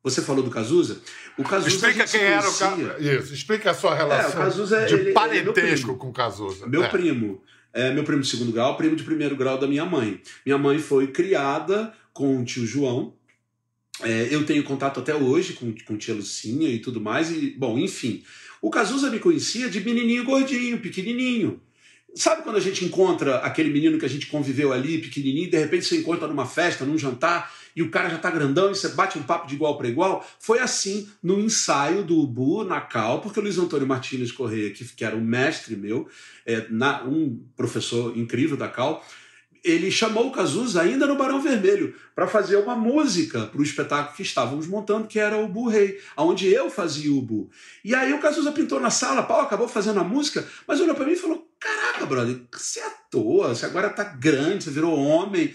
Você 0.03 0.21
falou 0.21 0.43
do 0.43 0.51
Cazuza? 0.51 1.01
O 1.39 1.45
Cazuza 1.45 1.69
Explica 1.77 2.05
quem 2.07 2.21
era 2.23 2.49
o. 2.49 2.55
Cazuza. 2.59 2.97
Isso, 2.99 3.33
explica 3.35 3.71
a 3.71 3.75
sua 3.75 3.95
relação 3.95 4.33
Cazuza, 4.33 4.85
de 4.87 4.95
ele- 4.95 5.03
ele 5.03 5.11
é 5.11 5.13
parentesco 5.13 5.97
com 5.97 6.09
o 6.09 6.13
Cazuza. 6.13 6.67
Meu 6.67 6.83
É. 6.83 6.89
primo. 6.89 7.41
É, 7.73 7.93
meu 7.93 8.05
primo 8.05 8.21
de 8.21 8.29
segundo 8.29 8.53
grau, 8.53 8.77
primo 8.77 8.95
de 8.95 9.03
primeiro 9.03 9.35
grau 9.35 9.59
da 9.59 9.67
minha 9.67 9.85
mãe. 9.85 10.21
Minha 10.45 10.59
mãe 10.59 10.79
foi 10.79 11.07
criada 11.07 11.93
com 12.13 12.41
o 12.41 12.45
tio 12.45 12.67
João. 12.67 13.15
É, 14.03 14.29
eu 14.31 14.45
tenho 14.45 14.63
contato 14.63 15.01
até 15.01 15.15
hoje 15.15 15.55
com, 15.55 15.75
com 15.87 15.97
tia 15.97 16.15
Lucinha 16.15 16.69
e 16.69 16.79
tudo 16.79 17.01
mais. 17.01 17.31
E, 17.31 17.51
bom, 17.51 17.79
enfim. 17.79 18.23
O 18.61 18.71
Cazuza 18.71 19.11
me 19.11 19.19
conhecia 19.19 19.69
de 19.69 19.81
menininho 19.81 20.25
gordinho, 20.25 20.79
pequenininho. 20.79 21.61
Sabe 22.15 22.43
quando 22.43 22.57
a 22.57 22.61
gente 22.61 22.85
encontra 22.85 23.39
aquele 23.39 23.71
menino 23.71 23.99
que 23.99 24.05
a 24.05 24.09
gente 24.09 24.27
conviveu 24.27 24.73
ali, 24.73 24.99
pequenininho, 24.99 25.47
e 25.47 25.51
de 25.51 25.59
repente 25.59 25.87
você 25.87 25.97
encontra 25.97 26.29
numa 26.29 26.45
festa, 26.45 26.85
num 26.85 26.99
jantar, 26.99 27.51
e 27.75 27.83
o 27.83 27.91
cara 27.91 28.09
já 28.09 28.19
tá 28.19 28.31
grandão 28.31 28.71
e 28.71 28.75
você 28.75 28.89
bate 28.89 29.19
um 29.19 29.23
papo 29.23 29.47
de 29.47 29.55
igual 29.55 29.77
para 29.77 29.89
igual? 29.89 30.27
Foi 30.39 30.59
assim 30.59 31.09
no 31.23 31.41
ensaio 31.41 32.03
do 32.03 32.19
Ubu 32.19 32.65
na 32.65 32.81
Cal, 32.81 33.21
porque 33.21 33.39
o 33.39 33.43
Luiz 33.43 33.59
Antônio 33.59 33.87
Martins 33.87 34.33
Correia, 34.33 34.71
que, 34.71 34.85
que 34.85 35.05
era 35.05 35.17
um 35.17 35.21
mestre 35.25 35.77
meu, 35.77 36.09
é, 36.45 36.67
na- 36.71 37.03
um 37.05 37.43
professor 37.57 38.17
incrível 38.17 38.57
da 38.57 38.69
Cal, 38.69 39.05
ele 39.65 39.93
chamou 39.93 40.27
o 40.27 40.33
Cazuza 40.33 40.83
ainda 40.83 41.07
no 41.07 41.15
Barão 41.17 41.41
Vermelho 41.41 41.95
para 42.17 42.27
fazer 42.27 42.57
uma 42.57 42.75
música 42.75 43.47
para 43.47 43.61
o 43.61 43.63
espetáculo 43.63 44.17
que 44.17 44.23
estávamos 44.23 44.67
montando, 44.67 45.07
que 45.07 45.21
era 45.21 45.39
o 45.39 45.47
Bu 45.47 45.69
Rei, 45.69 46.01
onde 46.17 46.53
eu 46.53 46.69
fazia 46.69 47.13
o 47.13 47.23
Bu. 47.23 47.49
E 47.85 47.95
aí 47.95 48.13
o 48.13 48.19
Cazuza 48.19 48.51
pintou 48.51 48.81
na 48.81 48.91
sala, 48.91 49.23
pau, 49.23 49.41
acabou 49.41 49.69
fazendo 49.69 50.01
a 50.01 50.05
música, 50.05 50.47
mas 50.67 50.81
olhou 50.81 50.97
para 50.97 51.07
mim 51.07 51.13
e 51.13 51.17
falou: 51.17 51.49
Caraca, 51.61 52.05
brother, 52.07 52.41
você 52.53 52.81
é 52.81 52.87
à 52.87 52.91
toa, 52.91 53.55
você 53.55 53.65
agora 53.65 53.89
tá 53.89 54.03
grande, 54.03 54.65
você 54.65 54.71
virou 54.71 54.99
homem. 54.99 55.55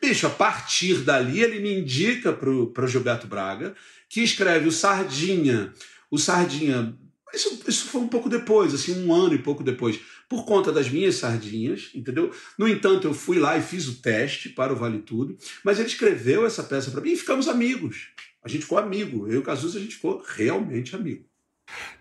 Bicho, 0.00 0.26
a 0.26 0.30
partir 0.30 0.98
dali 0.98 1.40
ele 1.40 1.60
me 1.60 1.80
indica 1.80 2.32
pro, 2.32 2.68
pro 2.68 2.86
Gilberto 2.86 3.26
Braga, 3.26 3.74
que 4.08 4.20
escreve 4.20 4.68
o 4.68 4.72
Sardinha. 4.72 5.72
O 6.10 6.18
Sardinha. 6.18 6.96
Isso, 7.34 7.62
isso 7.66 7.86
foi 7.86 8.00
um 8.00 8.08
pouco 8.08 8.28
depois, 8.28 8.72
assim, 8.72 9.04
um 9.04 9.12
ano 9.12 9.34
e 9.34 9.38
pouco 9.38 9.62
depois, 9.62 10.00
por 10.28 10.46
conta 10.46 10.72
das 10.72 10.88
minhas 10.88 11.16
sardinhas, 11.16 11.90
entendeu? 11.94 12.32
No 12.56 12.66
entanto, 12.66 13.06
eu 13.06 13.12
fui 13.12 13.38
lá 13.38 13.58
e 13.58 13.62
fiz 13.62 13.86
o 13.86 14.00
teste 14.00 14.48
para 14.48 14.72
o 14.72 14.76
Vale 14.76 15.00
Tudo, 15.00 15.36
mas 15.62 15.78
ele 15.78 15.88
escreveu 15.88 16.46
essa 16.46 16.62
peça 16.62 16.90
para 16.90 17.02
mim 17.02 17.12
e 17.12 17.16
ficamos 17.16 17.46
amigos. 17.46 18.08
A 18.42 18.48
gente 18.48 18.62
ficou 18.62 18.78
amigo. 18.78 19.26
Eu 19.26 19.34
e 19.34 19.36
o 19.38 19.42
Cazuza, 19.42 19.78
a 19.78 19.80
gente 19.80 19.96
ficou 19.96 20.22
realmente 20.26 20.96
amigo. 20.96 21.28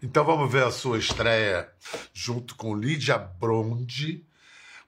Então 0.01 0.24
vamos 0.24 0.51
ver 0.51 0.63
a 0.63 0.72
sua 0.72 0.98
estreia 0.98 1.70
junto 2.13 2.56
com 2.56 2.77
Lídia 2.77 3.18
Bronde, 3.18 4.25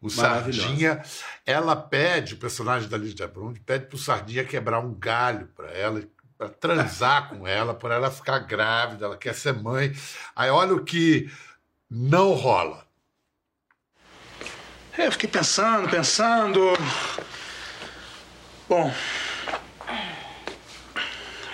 o 0.01 0.09
Sardinha. 0.09 1.03
Ela 1.45 1.75
pede, 1.75 2.33
o 2.33 2.37
personagem 2.37 2.87
da 2.89 2.97
Lídia 2.97 3.27
Bronde, 3.27 3.59
pede 3.59 3.85
pro 3.85 3.97
Sardinha 3.97 4.43
quebrar 4.43 4.79
um 4.79 4.93
galho 4.93 5.47
para 5.55 5.71
ela, 5.71 6.01
para 6.37 6.49
transar 6.49 7.29
com 7.29 7.45
ela, 7.45 7.73
para 7.73 7.95
ela 7.95 8.09
ficar 8.09 8.39
grávida, 8.39 9.05
ela 9.05 9.17
quer 9.17 9.35
ser 9.35 9.53
mãe. 9.53 9.93
Aí 10.35 10.49
olha 10.49 10.73
o 10.73 10.83
que 10.83 11.29
não 11.89 12.33
rola. 12.33 12.87
Eu 14.97 15.11
fiquei 15.11 15.29
pensando, 15.29 15.89
pensando. 15.89 16.73
Bom, 18.67 18.93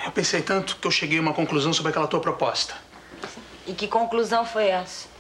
eu 0.04 0.12
pensei 0.12 0.42
tanto 0.42 0.78
que 0.78 0.88
eu 0.88 0.92
cheguei 0.92 1.20
a 1.20 1.22
uma 1.22 1.34
conclusão 1.34 1.72
sobre 1.72 1.92
aquela 1.92 2.08
tua 2.08 2.20
proposta. 2.20 2.76
E 3.68 3.74
que 3.74 3.88
conclusão 3.88 4.46
foi 4.46 4.68
essa? 4.68 5.15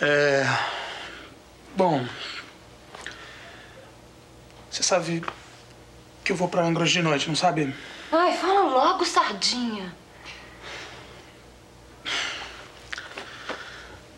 É. 0.00 0.44
Bom. 1.74 2.06
Você 4.70 4.82
sabe 4.82 5.24
que 6.22 6.32
eu 6.32 6.36
vou 6.36 6.48
pra 6.48 6.62
Angra 6.62 6.84
de 6.84 7.00
noite, 7.00 7.28
não 7.28 7.36
sabe? 7.36 7.74
Ai, 8.12 8.36
fala 8.36 8.60
logo, 8.60 9.04
sardinha. 9.04 9.94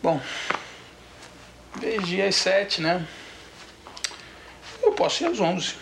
Bom. 0.01 0.19
Desde 1.75 2.21
às 2.21 2.35
sete, 2.35 2.81
né? 2.81 3.07
Eu 4.81 4.91
posso 4.91 5.23
ir 5.23 5.27
às 5.27 5.39
onze. 5.39 5.75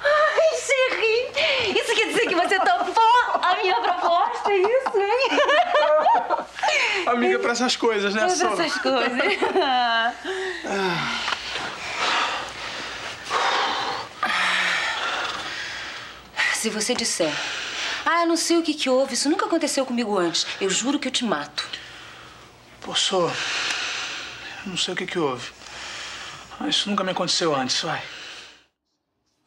Ai, 0.00 0.58
Sherry! 0.58 1.78
Isso 1.78 1.94
quer 1.94 2.06
dizer 2.08 2.26
que 2.28 2.34
você 2.34 2.58
topou 2.58 3.42
a 3.42 3.56
minha 3.60 3.80
proposta, 3.80 4.50
é 4.52 4.56
isso, 4.56 4.96
hein? 4.96 5.61
Amiga 7.12 7.38
pra 7.38 7.52
essas 7.52 7.76
coisas, 7.76 8.14
né, 8.14 8.22
Todas 8.22 8.38
Sol? 8.38 8.52
essas 8.60 8.78
coisas. 8.80 9.12
Se 16.54 16.70
você 16.70 16.94
disser, 16.94 17.32
ah, 18.06 18.20
eu 18.22 18.26
não 18.26 18.36
sei 18.36 18.56
o 18.58 18.62
que 18.62 18.72
que 18.74 18.88
houve, 18.88 19.14
isso 19.14 19.28
nunca 19.28 19.46
aconteceu 19.46 19.84
comigo 19.84 20.16
antes, 20.16 20.46
eu 20.60 20.70
juro 20.70 20.98
que 20.98 21.08
eu 21.08 21.12
te 21.12 21.24
mato. 21.24 21.66
Pô, 22.80 22.94
Sol, 22.94 23.28
eu 23.28 23.32
não 24.70 24.76
sei 24.76 24.94
o 24.94 24.96
que 24.96 25.06
que 25.06 25.18
houve. 25.18 25.50
Ah, 26.60 26.68
Isso 26.68 26.88
nunca 26.88 27.02
me 27.02 27.10
aconteceu 27.10 27.54
antes, 27.54 27.80
vai. 27.80 28.02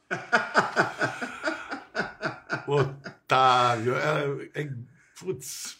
Otávio, 2.67 3.95
era, 3.95 4.49
é- 4.55 4.67
putz, 5.19 5.77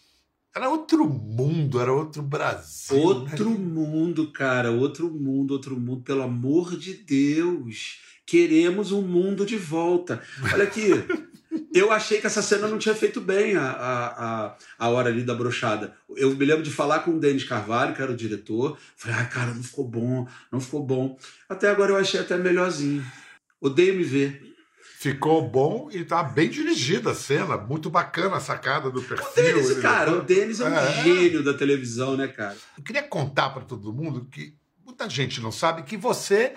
era 0.55 0.69
outro 0.69 1.05
mundo, 1.05 1.81
era 1.81 1.91
outro 1.91 2.24
Brasil. 2.24 2.97
Outro 2.97 3.50
né? 3.50 3.57
mundo, 3.57 4.31
cara, 4.31 4.71
outro 4.71 5.12
mundo, 5.12 5.51
outro 5.51 5.77
mundo, 5.77 6.01
pelo 6.01 6.21
amor 6.21 6.77
de 6.77 6.93
Deus. 6.93 8.00
Queremos 8.25 8.94
um 8.94 9.01
mundo 9.01 9.46
de 9.46 9.57
volta. 9.57 10.24
Olha 10.53 10.63
aqui, 10.63 10.91
eu 11.75 11.91
achei 11.91 12.22
que 12.22 12.27
essa 12.27 12.41
cena 12.41 12.70
não 12.70 12.77
tinha 12.77 12.96
feito 12.96 13.20
bem 13.20 13.57
a, 13.57 13.70
a, 13.70 14.46
a, 14.46 14.55
a 14.79 14.89
hora 14.89 15.09
ali 15.09 15.24
da 15.24 15.35
brochada. 15.35 15.94
Eu 16.15 16.33
me 16.33 16.46
lembro 16.46 16.63
de 16.63 16.72
falar 16.72 17.00
com 17.00 17.11
o 17.11 17.20
Denis 17.20 17.44
Carvalho, 17.44 17.94
que 17.94 18.01
era 18.01 18.13
o 18.13 18.15
diretor. 18.15 18.77
Falei, 18.96 19.18
ah, 19.20 19.25
cara, 19.25 19.53
não 19.53 19.61
ficou 19.61 19.85
bom, 19.85 20.25
não 20.50 20.61
ficou 20.61 20.81
bom. 20.81 21.18
Até 21.50 21.70
agora 21.70 21.91
eu 21.91 21.98
achei 21.98 22.22
até 22.22 22.37
melhorzinho. 22.37 23.05
Odeio 23.59 23.96
me 23.96 24.03
ver. 24.03 24.54
Ficou 25.05 25.48
bom 25.48 25.87
e 25.91 26.03
tá 26.03 26.24
bem 26.24 26.50
dirigida 26.50 27.11
a 27.11 27.13
cena, 27.13 27.57
muito 27.57 27.91
bacana 27.91 28.37
a 28.37 28.39
sacada 28.39 28.89
do 28.89 29.03
perfil. 29.03 29.27
O 29.29 29.35
Denis, 29.35 29.77
cara, 29.79 30.11
o 30.13 30.22
Denis 30.24 30.59
é 30.59 30.65
um 30.68 30.75
É. 30.75 31.03
gênio 31.03 31.44
da 31.44 31.53
televisão, 31.53 32.18
né, 32.18 32.27
cara? 32.27 32.57
Eu 32.75 32.83
queria 32.83 33.03
contar 33.03 33.51
para 33.51 33.61
todo 33.61 33.94
mundo 33.94 34.25
que 34.31 34.55
muita 34.83 35.07
gente 35.07 35.39
não 35.41 35.51
sabe 35.51 35.83
que 35.83 35.96
você 35.96 36.55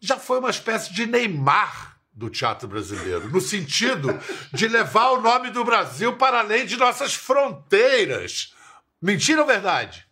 já 0.00 0.18
foi 0.18 0.40
uma 0.40 0.50
espécie 0.50 0.92
de 0.92 1.06
Neymar 1.06 1.96
do 2.12 2.28
teatro 2.28 2.66
brasileiro, 2.66 3.28
no 3.30 3.40
sentido 3.40 4.08
de 4.52 4.66
levar 4.66 5.10
o 5.12 5.20
nome 5.20 5.50
do 5.52 5.62
Brasil 5.62 6.14
para 6.16 6.40
além 6.40 6.66
de 6.66 6.76
nossas 6.76 7.14
fronteiras. 7.14 8.52
Mentira 9.00 9.40
ou 9.42 9.46
verdade? 9.46 10.04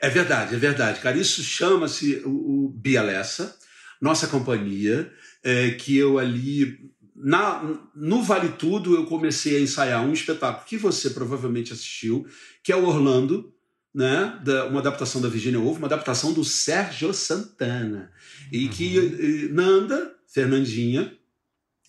É 0.00 0.08
verdade, 0.10 0.52
é 0.56 0.58
verdade, 0.58 0.98
cara. 0.98 1.16
Isso 1.16 1.44
chama-se 1.44 2.22
o, 2.26 2.64
o 2.66 2.68
Bialessa, 2.70 3.56
nossa 4.00 4.26
companhia, 4.26 5.12
é, 5.48 5.70
que 5.70 5.96
eu 5.96 6.18
ali. 6.18 6.90
Na, 7.20 7.62
no 7.96 8.22
Vale 8.22 8.50
Tudo, 8.50 8.94
eu 8.94 9.04
comecei 9.06 9.56
a 9.56 9.60
ensaiar 9.60 10.04
um 10.04 10.12
espetáculo 10.12 10.64
que 10.66 10.76
você 10.76 11.10
provavelmente 11.10 11.72
assistiu, 11.72 12.24
que 12.62 12.70
é 12.70 12.76
o 12.76 12.86
Orlando, 12.86 13.52
né? 13.92 14.38
Da- 14.44 14.66
uma 14.66 14.78
adaptação 14.80 15.20
da 15.20 15.28
Virginia 15.28 15.58
Woolf, 15.58 15.78
uma 15.78 15.88
adaptação 15.88 16.32
do 16.32 16.44
Sérgio 16.44 17.12
Santana. 17.12 18.12
E 18.52 18.68
que 18.68 18.98
eh, 18.98 19.48
Nanda, 19.52 20.14
Fernandinha, 20.32 21.12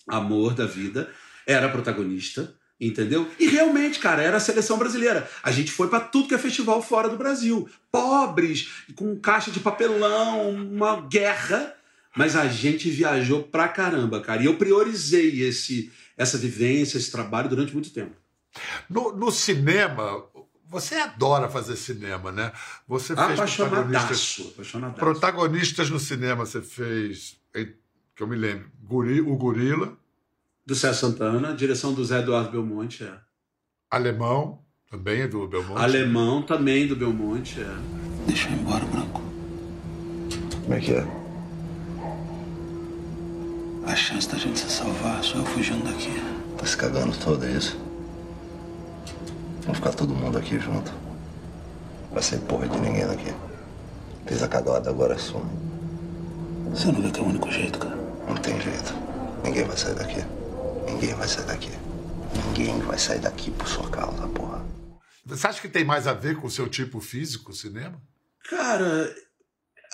amor 0.08 0.56
da 0.56 0.66
vida, 0.66 1.10
era 1.46 1.68
a 1.68 1.70
protagonista. 1.70 2.56
Entendeu? 2.82 3.28
E 3.38 3.46
realmente, 3.46 4.00
cara, 4.00 4.24
era 4.24 4.38
a 4.38 4.40
seleção 4.40 4.78
brasileira. 4.78 5.30
A 5.44 5.52
gente 5.52 5.70
foi 5.70 5.90
pra 5.90 6.00
tudo 6.00 6.30
que 6.30 6.34
é 6.34 6.38
festival 6.38 6.82
fora 6.82 7.10
do 7.10 7.18
Brasil. 7.18 7.70
Pobres, 7.92 8.70
com 8.96 9.20
caixa 9.20 9.52
de 9.52 9.60
papelão, 9.60 10.50
uma 10.52 11.02
guerra. 11.02 11.76
Mas 12.16 12.36
a 12.36 12.48
gente 12.48 12.90
viajou 12.90 13.44
pra 13.44 13.68
caramba, 13.68 14.20
cara. 14.22 14.42
E 14.42 14.46
eu 14.46 14.58
priorizei 14.58 15.42
esse, 15.44 15.92
essa 16.18 16.38
vivência, 16.38 16.98
esse 16.98 17.12
trabalho 17.12 17.50
durante 17.50 17.74
muito 17.74 17.92
tempo. 17.92 18.16
No, 18.90 19.16
no 19.16 19.32
cinema, 19.32 20.24
você 20.68 20.96
adora 20.96 21.48
fazer 21.48 21.76
cinema, 21.76 22.32
né? 22.32 22.52
Você 22.88 23.16
fez 23.16 23.56
protagonistas, 23.56 24.40
Apaixonadaço. 24.54 25.00
Protagonistas 25.00 25.90
no 25.90 26.00
cinema. 26.00 26.46
Você 26.46 26.62
fez, 26.62 27.38
em- 27.56 27.74
que 28.16 28.24
eu 28.24 28.28
me 28.28 28.36
lembro, 28.36 28.70
Guri- 28.84 29.22
o 29.22 29.36
Gorila, 29.38 29.96
Do 30.66 30.76
Sérgio 30.76 31.00
Santana, 31.00 31.54
direção 31.56 31.94
do 31.94 32.04
Zé 32.04 32.20
Eduardo 32.20 32.52
Belmonte. 32.52 33.04
É. 33.04 33.14
Alemão, 33.90 34.60
também 34.90 35.22
é 35.22 35.28
do 35.28 35.48
Belmonte. 35.48 35.82
Alemão 35.82 36.42
também 36.42 36.86
do 36.88 36.96
Belmonte. 36.96 37.60
É. 37.62 37.76
Deixa 38.28 38.48
eu 38.50 38.54
ir 38.54 38.60
embora, 38.60 38.86
Branco. 38.86 39.22
Como 40.64 40.74
é 40.74 40.80
que 40.80 40.92
é? 40.94 41.19
A 43.90 43.96
chance 43.96 44.30
da 44.30 44.38
gente 44.38 44.60
se 44.60 44.70
salvar 44.70 45.24
só 45.24 45.40
eu 45.40 45.46
fugindo 45.48 45.84
daqui. 45.84 46.14
Tá 46.60 46.64
se 46.64 46.78
cagando 46.78 47.18
todo, 47.18 47.44
é 47.44 47.50
isso? 47.54 47.76
Vamos 49.62 49.80
ficar 49.80 49.94
todo 49.94 50.14
mundo 50.14 50.38
aqui 50.38 50.60
junto. 50.60 50.94
Vai 52.12 52.22
sair 52.22 52.40
porra 52.42 52.68
de 52.68 52.80
ninguém 52.80 53.08
daqui. 53.08 53.34
Fez 54.28 54.44
a 54.44 54.48
cagada, 54.48 54.92
agora 54.92 55.18
some. 55.18 55.50
Você 56.70 56.92
não 56.92 57.02
vê 57.02 57.10
que 57.10 57.20
é 57.20 57.24
o 57.24 57.26
único 57.26 57.50
jeito, 57.50 57.80
cara? 57.80 57.96
Não 58.28 58.36
tem 58.36 58.62
jeito. 58.62 58.94
Ninguém 59.44 59.64
vai 59.64 59.76
sair 59.76 59.96
daqui. 59.96 60.24
Ninguém 60.86 61.16
vai 61.16 61.28
sair 61.28 61.46
daqui. 61.46 61.72
Ninguém 62.46 62.80
vai 62.82 63.00
sair 63.00 63.20
daqui 63.20 63.50
por 63.50 63.68
sua 63.68 63.90
causa, 63.90 64.28
porra. 64.28 64.64
Você 65.26 65.48
acha 65.48 65.60
que 65.60 65.68
tem 65.68 65.84
mais 65.84 66.06
a 66.06 66.14
ver 66.14 66.38
com 66.38 66.46
o 66.46 66.52
seu 66.52 66.70
tipo 66.70 67.02
físico, 67.02 67.52
o 67.52 67.56
cinema? 67.56 68.00
Cara, 68.52 69.12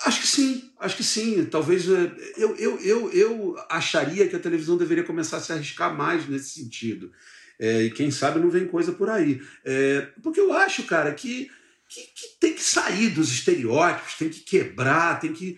acho 0.05 0.21
que 0.21 0.27
sim, 0.27 0.71
acho 0.79 0.97
que 0.97 1.03
sim. 1.03 1.45
Talvez 1.45 1.87
é, 1.89 2.11
eu, 2.37 2.55
eu, 2.55 2.79
eu, 2.79 3.11
eu 3.11 3.55
acharia 3.69 4.27
que 4.27 4.35
a 4.35 4.39
televisão 4.39 4.77
deveria 4.77 5.03
começar 5.03 5.37
a 5.37 5.39
se 5.39 5.53
arriscar 5.53 5.95
mais 5.95 6.27
nesse 6.27 6.61
sentido. 6.61 7.11
É, 7.59 7.83
e 7.83 7.91
quem 7.91 8.11
sabe 8.11 8.39
não 8.39 8.49
vem 8.49 8.67
coisa 8.67 8.91
por 8.91 9.09
aí. 9.09 9.41
É, 9.63 10.07
porque 10.21 10.39
eu 10.39 10.51
acho, 10.53 10.83
cara, 10.83 11.13
que, 11.13 11.49
que, 11.87 12.01
que 12.01 12.27
tem 12.39 12.53
que 12.53 12.63
sair 12.63 13.09
dos 13.09 13.31
estereótipos, 13.31 14.15
tem 14.15 14.29
que 14.29 14.41
quebrar, 14.41 15.19
tem 15.19 15.31
que. 15.31 15.57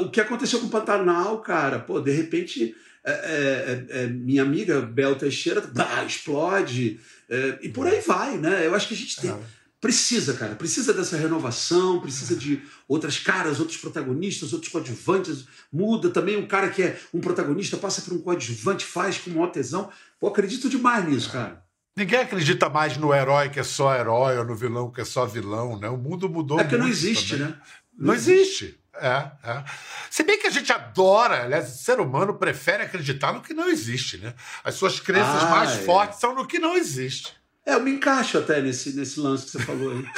o 0.00 0.10
que 0.10 0.20
aconteceu 0.20 0.60
com 0.60 0.66
o 0.66 0.70
Pantanal, 0.70 1.40
cara, 1.40 1.78
pô, 1.78 2.00
de 2.00 2.10
repente. 2.10 2.74
é, 3.02 3.12
é, 3.12 4.02
é, 4.02 4.06
minha 4.08 4.42
amiga 4.42 4.82
Bel 4.82 5.16
Teixeira 5.16 5.62
bah, 5.62 6.04
explode 6.04 7.00
é, 7.30 7.58
e 7.62 7.68
por 7.68 7.86
aí 7.86 8.00
vai, 8.00 8.36
né? 8.36 8.66
Eu 8.66 8.74
acho 8.74 8.88
que 8.88 8.94
a 8.94 8.96
gente 8.96 9.20
tem, 9.20 9.32
Precisa, 9.80 10.34
cara, 10.34 10.54
precisa 10.54 10.92
dessa 10.92 11.16
renovação, 11.16 12.00
precisa 12.00 12.36
de 12.36 12.62
outras 12.86 13.18
caras, 13.18 13.58
outros 13.60 13.78
protagonistas, 13.78 14.52
outros 14.52 14.70
coadjuvantes. 14.70 15.46
Muda 15.72 16.10
também 16.10 16.36
um 16.36 16.46
cara 16.46 16.68
que 16.68 16.82
é 16.82 17.00
um 17.14 17.20
protagonista, 17.20 17.78
passa 17.78 18.02
por 18.02 18.12
um 18.12 18.20
coadjuvante, 18.20 18.84
faz 18.84 19.16
com 19.16 19.30
maior 19.30 19.46
tesão. 19.50 19.90
Pô, 20.20 20.28
acredito 20.28 20.68
demais 20.68 21.06
nisso, 21.08 21.30
cara. 21.32 21.64
Ninguém 21.96 22.20
acredita 22.20 22.68
mais 22.68 22.96
no 22.98 23.12
herói 23.14 23.48
que 23.48 23.58
é 23.58 23.62
só 23.64 23.94
herói 23.94 24.36
ou 24.38 24.44
no 24.44 24.54
vilão 24.54 24.90
que 24.90 25.00
é 25.00 25.04
só 25.04 25.24
vilão, 25.24 25.78
né? 25.78 25.88
O 25.88 25.96
mundo 25.96 26.28
mudou 26.28 26.60
É 26.60 26.62
porque 26.64 26.76
não 26.76 26.86
existe, 26.88 27.36
também. 27.38 27.46
né? 27.52 27.60
Não 27.98 28.14
existe. 28.14 28.78
É, 28.94 29.30
é. 29.44 29.64
Se 30.10 30.22
bem 30.22 30.38
que 30.38 30.46
a 30.46 30.50
gente 30.50 30.70
adora, 30.72 31.44
aliás, 31.44 31.74
o 31.74 31.78
ser 31.78 32.00
humano 32.00 32.34
prefere 32.34 32.82
acreditar 32.82 33.32
no 33.32 33.40
que 33.40 33.54
não 33.54 33.68
existe, 33.68 34.18
né? 34.18 34.34
As 34.62 34.74
suas 34.74 35.00
crenças 35.00 35.42
Ah, 35.42 35.50
mais 35.50 35.70
é. 35.72 35.76
fortes 35.84 36.20
são 36.20 36.34
no 36.34 36.46
que 36.46 36.58
não 36.58 36.76
existe. 36.76 37.32
É, 37.66 37.74
eu 37.74 37.80
me 37.80 37.92
encaixo 37.92 38.38
até 38.38 38.60
nesse, 38.62 38.94
nesse 38.96 39.20
lance 39.20 39.44
que 39.46 39.52
você 39.52 39.58
falou 39.60 39.90
aí. 39.92 40.04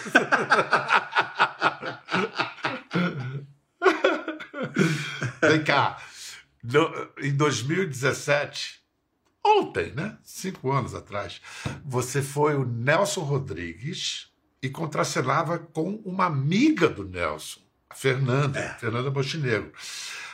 Vem 5.41 5.65
cá. 5.65 5.99
No- 6.63 7.09
em 7.21 7.35
2017, 7.35 8.81
ontem, 9.45 9.93
né? 9.93 10.17
Cinco 10.23 10.71
anos 10.71 10.95
atrás, 10.95 11.41
você 11.85 12.23
foi 12.23 12.55
o 12.55 12.65
Nelson 12.65 13.23
Rodrigues 13.23 14.31
e 14.63 14.69
contracenava 14.69 15.59
com 15.59 15.97
uma 16.05 16.27
amiga 16.27 16.89
do 16.89 17.05
Nelson, 17.05 17.61
a 17.91 17.95
Fernanda, 17.95 18.61
É. 18.61 18.75
Fernanda 18.79 19.11
Montenegro. 19.11 19.73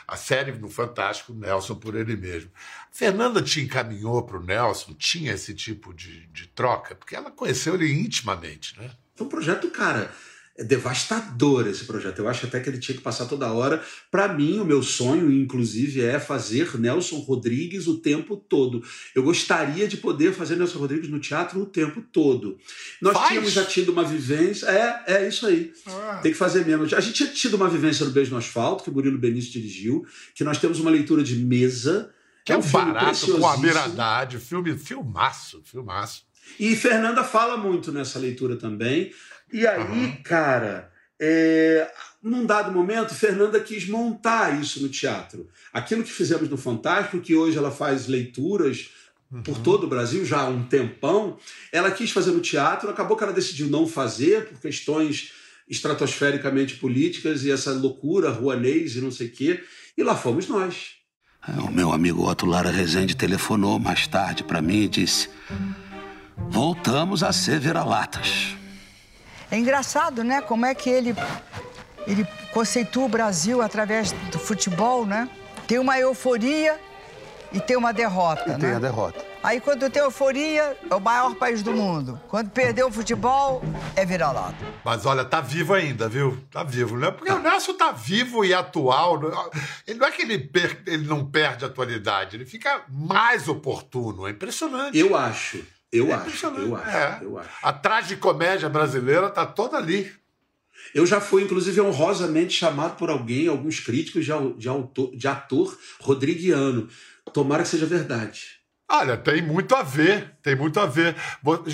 A 0.07 0.15
série 0.15 0.51
no 0.53 0.69
Fantástico, 0.69 1.33
Nelson 1.33 1.75
por 1.75 1.95
ele 1.95 2.15
mesmo. 2.15 2.51
Fernanda 2.91 3.41
te 3.41 3.61
encaminhou 3.61 4.23
para 4.23 4.37
o 4.37 4.43
Nelson? 4.43 4.93
Tinha 4.93 5.33
esse 5.33 5.53
tipo 5.53 5.93
de, 5.93 6.27
de 6.27 6.47
troca? 6.47 6.95
Porque 6.95 7.15
ela 7.15 7.31
conheceu 7.31 7.75
ele 7.75 7.91
intimamente, 7.91 8.77
né? 8.79 8.91
Foi 9.15 9.25
um 9.27 9.29
projeto, 9.29 9.69
cara, 9.69 10.13
é 10.59 10.63
devastador 10.65 11.65
esse 11.67 11.85
projeto. 11.85 12.19
Eu 12.19 12.27
acho 12.27 12.45
até 12.45 12.59
que 12.59 12.69
ele 12.69 12.79
tinha 12.79 12.97
que 12.97 13.01
passar 13.01 13.25
toda 13.27 13.51
hora. 13.53 13.81
Para 14.11 14.33
mim, 14.33 14.59
o 14.59 14.65
meu 14.65 14.83
sonho, 14.83 15.31
inclusive, 15.31 16.01
é 16.01 16.19
fazer 16.19 16.77
Nelson 16.77 17.19
Rodrigues 17.19 17.87
o 17.87 17.99
tempo 17.99 18.35
todo. 18.35 18.83
Eu 19.15 19.23
gostaria 19.23 19.87
de 19.87 19.95
poder 19.95 20.33
fazer 20.33 20.57
Nelson 20.57 20.79
Rodrigues 20.79 21.09
no 21.09 21.17
teatro 21.17 21.61
o 21.61 21.65
tempo 21.65 22.01
todo. 22.01 22.57
Nós 23.01 23.13
Faz? 23.13 23.29
tínhamos 23.29 23.53
já 23.53 23.63
tido 23.63 23.93
uma 23.93 24.03
vivência. 24.03 24.65
É, 24.65 25.03
é 25.07 25.27
isso 25.29 25.47
aí. 25.47 25.71
Ah. 25.87 26.19
Tem 26.21 26.33
que 26.33 26.37
fazer 26.37 26.65
mesmo. 26.65 26.83
A 26.93 26.99
gente 26.99 27.13
tinha 27.13 27.29
tido 27.29 27.53
uma 27.53 27.69
vivência 27.69 28.05
no 28.05 28.11
Beijo 28.11 28.31
no 28.31 28.37
Asfalto, 28.37 28.83
que 28.83 28.89
o 28.89 28.93
Murilo 28.93 29.17
Benício 29.17 29.53
dirigiu, 29.53 30.05
que 30.35 30.43
nós 30.43 30.57
temos 30.57 30.81
uma 30.81 30.91
leitura 30.91 31.23
de 31.23 31.37
mesa. 31.37 32.13
Que 32.45 32.53
é 32.53 32.57
um 32.57 32.61
filme 32.61 32.93
barato 32.93 33.37
com 33.37 33.47
a. 33.47 33.57
Miradade, 33.57 34.39
filme, 34.39 34.77
filmaço, 34.77 35.61
filmaço. 35.63 36.23
E 36.59 36.75
Fernanda 36.75 37.23
fala 37.23 37.57
muito 37.57 37.91
nessa 37.91 38.17
leitura 38.17 38.55
também. 38.55 39.13
E 39.51 39.67
aí, 39.67 40.17
cara, 40.23 40.91
é, 41.19 41.91
num 42.23 42.45
dado 42.45 42.71
momento, 42.71 43.13
Fernanda 43.13 43.59
quis 43.59 43.87
montar 43.87 44.59
isso 44.59 44.81
no 44.81 44.89
teatro. 44.89 45.49
Aquilo 45.73 46.03
que 46.03 46.11
fizemos 46.11 46.49
no 46.49 46.57
Fantástico, 46.57 47.19
que 47.19 47.35
hoje 47.35 47.57
ela 47.57 47.71
faz 47.71 48.07
leituras 48.07 48.91
por 49.43 49.59
todo 49.59 49.83
o 49.83 49.89
Brasil 49.89 50.25
já 50.25 50.41
há 50.41 50.49
um 50.49 50.63
tempão, 50.63 51.37
ela 51.71 51.91
quis 51.91 52.09
fazer 52.09 52.31
no 52.31 52.39
teatro, 52.39 52.89
acabou 52.89 53.15
que 53.15 53.23
ela 53.23 53.33
decidiu 53.33 53.67
não 53.67 53.87
fazer 53.87 54.47
por 54.47 54.59
questões 54.59 55.33
estratosfericamente 55.69 56.75
políticas 56.77 57.43
e 57.43 57.51
essa 57.51 57.71
loucura, 57.71 58.31
ruanês 58.31 58.95
e 58.95 59.01
não 59.01 59.11
sei 59.11 59.27
o 59.27 59.31
quê. 59.31 59.63
E 59.95 60.01
lá 60.01 60.15
fomos 60.15 60.47
nós. 60.47 60.98
O 61.47 61.71
meu 61.71 61.91
amigo 61.91 62.29
Otto 62.29 62.45
Lara 62.45 62.69
Rezende 62.69 63.15
telefonou 63.15 63.79
mais 63.79 64.05
tarde 64.07 64.43
para 64.43 64.61
mim 64.61 64.83
e 64.83 64.87
disse: 64.87 65.29
Voltamos 66.37 67.23
a 67.23 67.31
ser 67.31 67.59
vira-latas. 67.59 68.55
É 69.49 69.57
engraçado, 69.57 70.23
né? 70.23 70.41
Como 70.41 70.65
é 70.65 70.75
que 70.75 70.89
ele, 70.89 71.15
ele 72.05 72.27
conceitua 72.53 73.05
o 73.05 73.09
Brasil 73.09 73.61
através 73.61 74.11
do 74.31 74.37
futebol, 74.37 75.05
né? 75.05 75.29
Tem 75.67 75.79
uma 75.79 75.97
euforia 75.97 76.79
e 77.51 77.59
tem 77.59 77.77
uma 77.77 77.91
derrota, 77.93 78.55
Tem 78.55 78.69
né? 78.69 78.75
a 78.75 78.79
derrota. 78.79 79.28
Aí 79.41 79.61
quando 79.61 79.89
tem 79.89 80.01
euforia, 80.03 80.77
é 80.89 80.93
o 80.95 80.99
maior 80.99 81.33
país 81.35 81.63
do 81.63 81.71
mundo. 81.71 82.19
Quando 82.27 82.49
perdeu 82.49 82.87
o 82.87 82.91
futebol, 82.91 83.61
é 83.95 84.05
vira-lata. 84.05 84.57
Mas 84.83 85.05
olha, 85.05 85.23
tá 85.23 85.39
vivo 85.39 85.73
ainda, 85.73 86.09
viu? 86.09 86.37
Tá 86.51 86.61
vivo, 86.61 86.97
né? 86.97 87.09
Porque 87.09 87.31
o 87.31 87.39
Nelson 87.39 87.73
tá 87.73 87.91
vivo 87.91 88.43
e 88.43 88.53
atual. 88.53 89.17
Ele 89.87 89.97
não 89.97 90.07
é 90.07 90.11
que 90.11 90.23
ele, 90.23 90.37
per- 90.39 90.83
ele 90.85 91.07
não 91.07 91.25
perde 91.25 91.63
a 91.63 91.69
atualidade, 91.69 92.35
ele 92.35 92.45
fica 92.45 92.83
mais 92.89 93.47
oportuno. 93.47 94.27
É 94.27 94.31
impressionante. 94.31 94.97
Eu 94.97 95.15
acho. 95.15 95.63
Eu 95.91 96.09
É 96.09 96.13
acho. 96.13 96.27
impressionante. 96.27 96.67
Eu 96.69 96.75
acho. 96.75 96.97
É. 96.97 97.19
Eu 97.21 97.37
acho. 97.39 97.49
A 97.63 97.71
tragicomédia 97.73 98.67
brasileira 98.67 99.29
tá 99.29 99.45
toda 99.45 99.77
ali. 99.77 100.11
Eu 100.93 101.05
já 101.05 101.21
fui, 101.21 101.43
inclusive, 101.43 101.79
honrosamente 101.79 102.53
chamado 102.53 102.97
por 102.97 103.09
alguém, 103.09 103.47
alguns 103.47 103.79
críticos, 103.79 104.25
de, 104.25 104.31
de, 104.57 104.67
autor, 104.67 105.15
de 105.15 105.27
ator 105.29 105.77
rodriguiano. 106.01 106.89
Tomara 107.33 107.63
que 107.63 107.69
seja 107.69 107.85
verdade. 107.85 108.58
Olha, 108.91 109.15
tem 109.15 109.41
muito 109.41 109.75
a 109.75 109.83
ver, 109.83 110.31
tem 110.41 110.55
muito 110.55 110.79
a 110.79 110.85
ver. 110.87 111.15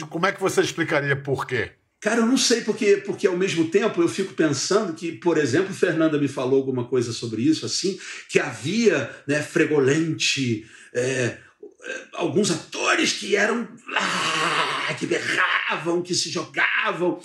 Como 0.10 0.25
é 0.25 0.34
que 0.34 0.41
você 0.41 0.62
explicaria 0.62 1.15
por 1.15 1.47
quê? 1.47 1.71
Cara, 2.01 2.19
eu 2.19 2.25
não 2.25 2.38
sei 2.38 2.62
porque, 2.62 2.97
porque 2.97 3.25
ao 3.25 3.38
mesmo 3.38 3.69
tempo 3.69 4.01
eu 4.01 4.08
fico 4.08 4.34
pensando 4.34 4.93
que, 4.93 5.13
por 5.13 5.38
exemplo, 5.38 5.73
Fernanda 5.73 6.19
me 6.19 6.28
falou 6.28 6.58
alguma 6.58 6.84
coisa 6.84 7.13
sobre 7.13 7.41
isso, 7.41 7.65
assim, 7.65 7.97
que 8.30 8.38
havia 8.38 9.10
né, 9.25 9.41
fregolente, 9.41 10.69
é, 10.93 11.01
é, 11.01 11.38
alguns 12.13 12.51
atores 12.51 13.13
que 13.13 13.36
eram 13.36 13.67
ah, 13.95 14.93
que 14.99 15.08
berravam, 15.08 16.01
que 16.01 16.13
se 16.13 16.30
jogavam. 16.30 17.19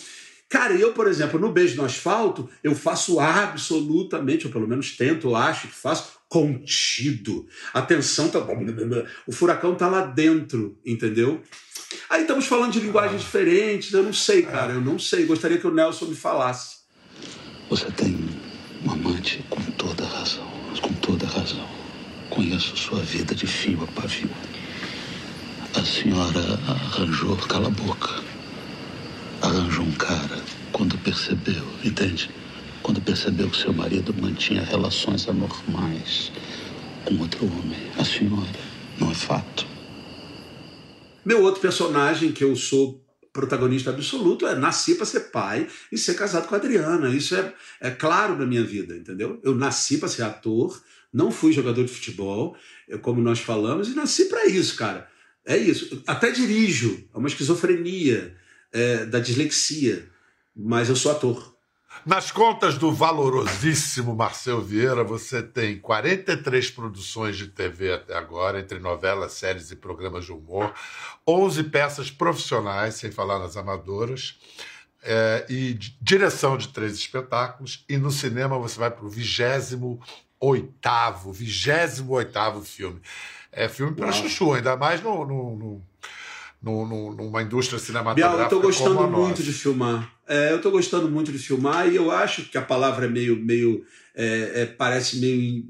Cara, 0.48 0.72
eu, 0.74 0.92
por 0.92 1.06
exemplo, 1.08 1.38
no 1.38 1.52
Beijo 1.52 1.76
no 1.76 1.84
Asfalto, 1.84 2.48
eu 2.62 2.74
faço 2.74 3.20
absolutamente, 3.20 4.46
ou 4.46 4.52
pelo 4.52 4.66
menos 4.66 4.96
tento, 4.96 5.34
acho 5.34 5.68
que 5.68 5.74
faço, 5.74 6.19
contido. 6.30 7.44
A 7.74 7.82
tensão 7.82 8.28
tá. 8.28 8.38
O 9.26 9.32
furacão 9.32 9.74
tá 9.74 9.88
lá 9.88 10.06
dentro, 10.06 10.78
entendeu? 10.86 11.42
Aí 12.08 12.22
estamos 12.22 12.46
falando 12.46 12.72
de 12.72 12.78
linguagens 12.78 13.20
diferentes, 13.20 13.92
eu 13.92 14.04
não 14.04 14.12
sei, 14.12 14.42
cara, 14.42 14.72
eu 14.72 14.80
não 14.80 14.96
sei. 14.96 15.26
Gostaria 15.26 15.58
que 15.58 15.66
o 15.66 15.74
Nelson 15.74 16.06
me 16.06 16.14
falasse. 16.14 16.78
Você 17.68 17.90
tem 17.90 18.16
um 18.84 18.90
amante 18.92 19.44
com 19.50 19.60
toda 19.72 20.06
razão, 20.06 20.48
com 20.80 20.94
toda 20.94 21.26
razão. 21.26 21.68
Conheço 22.30 22.76
sua 22.76 23.00
vida 23.00 23.34
de 23.34 23.48
fio 23.48 23.82
a 23.82 24.00
pavio. 24.00 24.30
A 25.74 25.82
senhora 25.84 26.40
arranjou, 26.68 27.36
cala 27.36 27.66
a 27.66 27.70
boca. 27.70 28.22
Arranjou 29.42 29.84
um 29.84 29.92
cara 29.92 30.40
quando 30.72 30.96
percebeu, 30.98 31.64
entende? 31.84 32.30
Quando 32.82 33.00
percebeu 33.00 33.50
que 33.50 33.56
seu 33.56 33.72
marido 33.72 34.14
mantinha 34.14 34.62
relações 34.62 35.28
anormais 35.28 36.32
com 37.04 37.18
outro 37.18 37.46
homem. 37.46 37.78
A 37.98 38.04
senhora, 38.04 38.50
não 38.98 39.10
é 39.10 39.14
fato? 39.14 39.66
Meu 41.24 41.42
outro 41.42 41.60
personagem 41.60 42.32
que 42.32 42.42
eu 42.42 42.56
sou 42.56 43.04
protagonista 43.32 43.90
absoluto 43.90 44.46
é 44.46 44.54
nasci 44.54 44.94
para 44.94 45.06
ser 45.06 45.30
pai 45.30 45.68
e 45.92 45.98
ser 45.98 46.14
casado 46.14 46.48
com 46.48 46.54
a 46.54 46.58
Adriana. 46.58 47.08
Isso 47.14 47.34
é, 47.34 47.52
é 47.80 47.90
claro 47.90 48.36
na 48.36 48.46
minha 48.46 48.64
vida, 48.64 48.96
entendeu? 48.96 49.40
Eu 49.42 49.54
nasci 49.54 49.98
para 49.98 50.08
ser 50.08 50.22
ator, 50.22 50.80
não 51.12 51.30
fui 51.30 51.52
jogador 51.52 51.84
de 51.84 51.92
futebol, 51.92 52.56
é 52.88 52.96
como 52.96 53.20
nós 53.20 53.38
falamos, 53.38 53.88
e 53.88 53.94
nasci 53.94 54.26
para 54.26 54.46
isso, 54.46 54.76
cara. 54.76 55.08
É 55.44 55.56
isso. 55.56 56.02
Até 56.06 56.30
dirijo, 56.30 57.08
é 57.14 57.18
uma 57.18 57.28
esquizofrenia 57.28 58.36
é, 58.72 59.06
da 59.06 59.18
dislexia, 59.18 60.08
mas 60.54 60.88
eu 60.88 60.96
sou 60.96 61.12
ator. 61.12 61.49
Nas 62.06 62.30
contas 62.30 62.78
do 62.78 62.90
valorosíssimo 62.92 64.14
Marcel 64.16 64.60
Vieira, 64.62 65.04
você 65.04 65.42
tem 65.42 65.78
43 65.78 66.70
produções 66.70 67.36
de 67.36 67.48
TV 67.48 67.92
até 67.92 68.16
agora, 68.16 68.58
entre 68.58 68.78
novelas, 68.78 69.32
séries 69.32 69.70
e 69.70 69.76
programas 69.76 70.24
de 70.24 70.32
humor, 70.32 70.72
11 71.28 71.64
peças 71.64 72.10
profissionais, 72.10 72.94
sem 72.94 73.10
falar 73.10 73.38
nas 73.38 73.56
amadoras, 73.56 74.38
é, 75.02 75.44
e 75.48 75.74
di- 75.74 75.96
direção 76.00 76.56
de 76.56 76.68
três 76.68 76.94
espetáculos, 76.94 77.84
e 77.88 77.96
no 77.98 78.10
cinema 78.10 78.58
você 78.58 78.78
vai 78.78 78.90
para 78.90 79.04
o 79.04 79.10
28º, 79.10 81.32
28º 81.32 82.62
filme. 82.64 83.00
É 83.52 83.68
filme 83.68 83.94
para 83.94 84.12
chuchu, 84.12 84.54
ainda 84.54 84.76
mais 84.76 85.02
no, 85.02 85.26
no, 85.26 85.56
no- 85.56 85.89
no- 86.62 86.86
no- 86.86 87.14
numa 87.14 87.42
indústria 87.42 87.78
Bial, 87.78 87.86
cinematográfica 87.86 88.42
eu 88.44 88.48
tô 88.48 88.56
como 88.56 88.62
gostando 88.68 89.08
muito 89.10 89.42
de 89.42 89.52
filmar. 89.52 90.12
É, 90.28 90.52
eu 90.52 90.60
tô 90.60 90.70
gostando 90.70 91.10
muito 91.10 91.32
de 91.32 91.38
filmar 91.38 91.88
e 91.90 91.96
eu 91.96 92.10
acho 92.10 92.42
que 92.44 92.58
a 92.58 92.62
palavra 92.62 93.06
é 93.06 93.08
meio, 93.08 93.36
meio 93.36 93.84
é, 94.14 94.62
é, 94.62 94.66
parece 94.66 95.18
meio, 95.18 95.64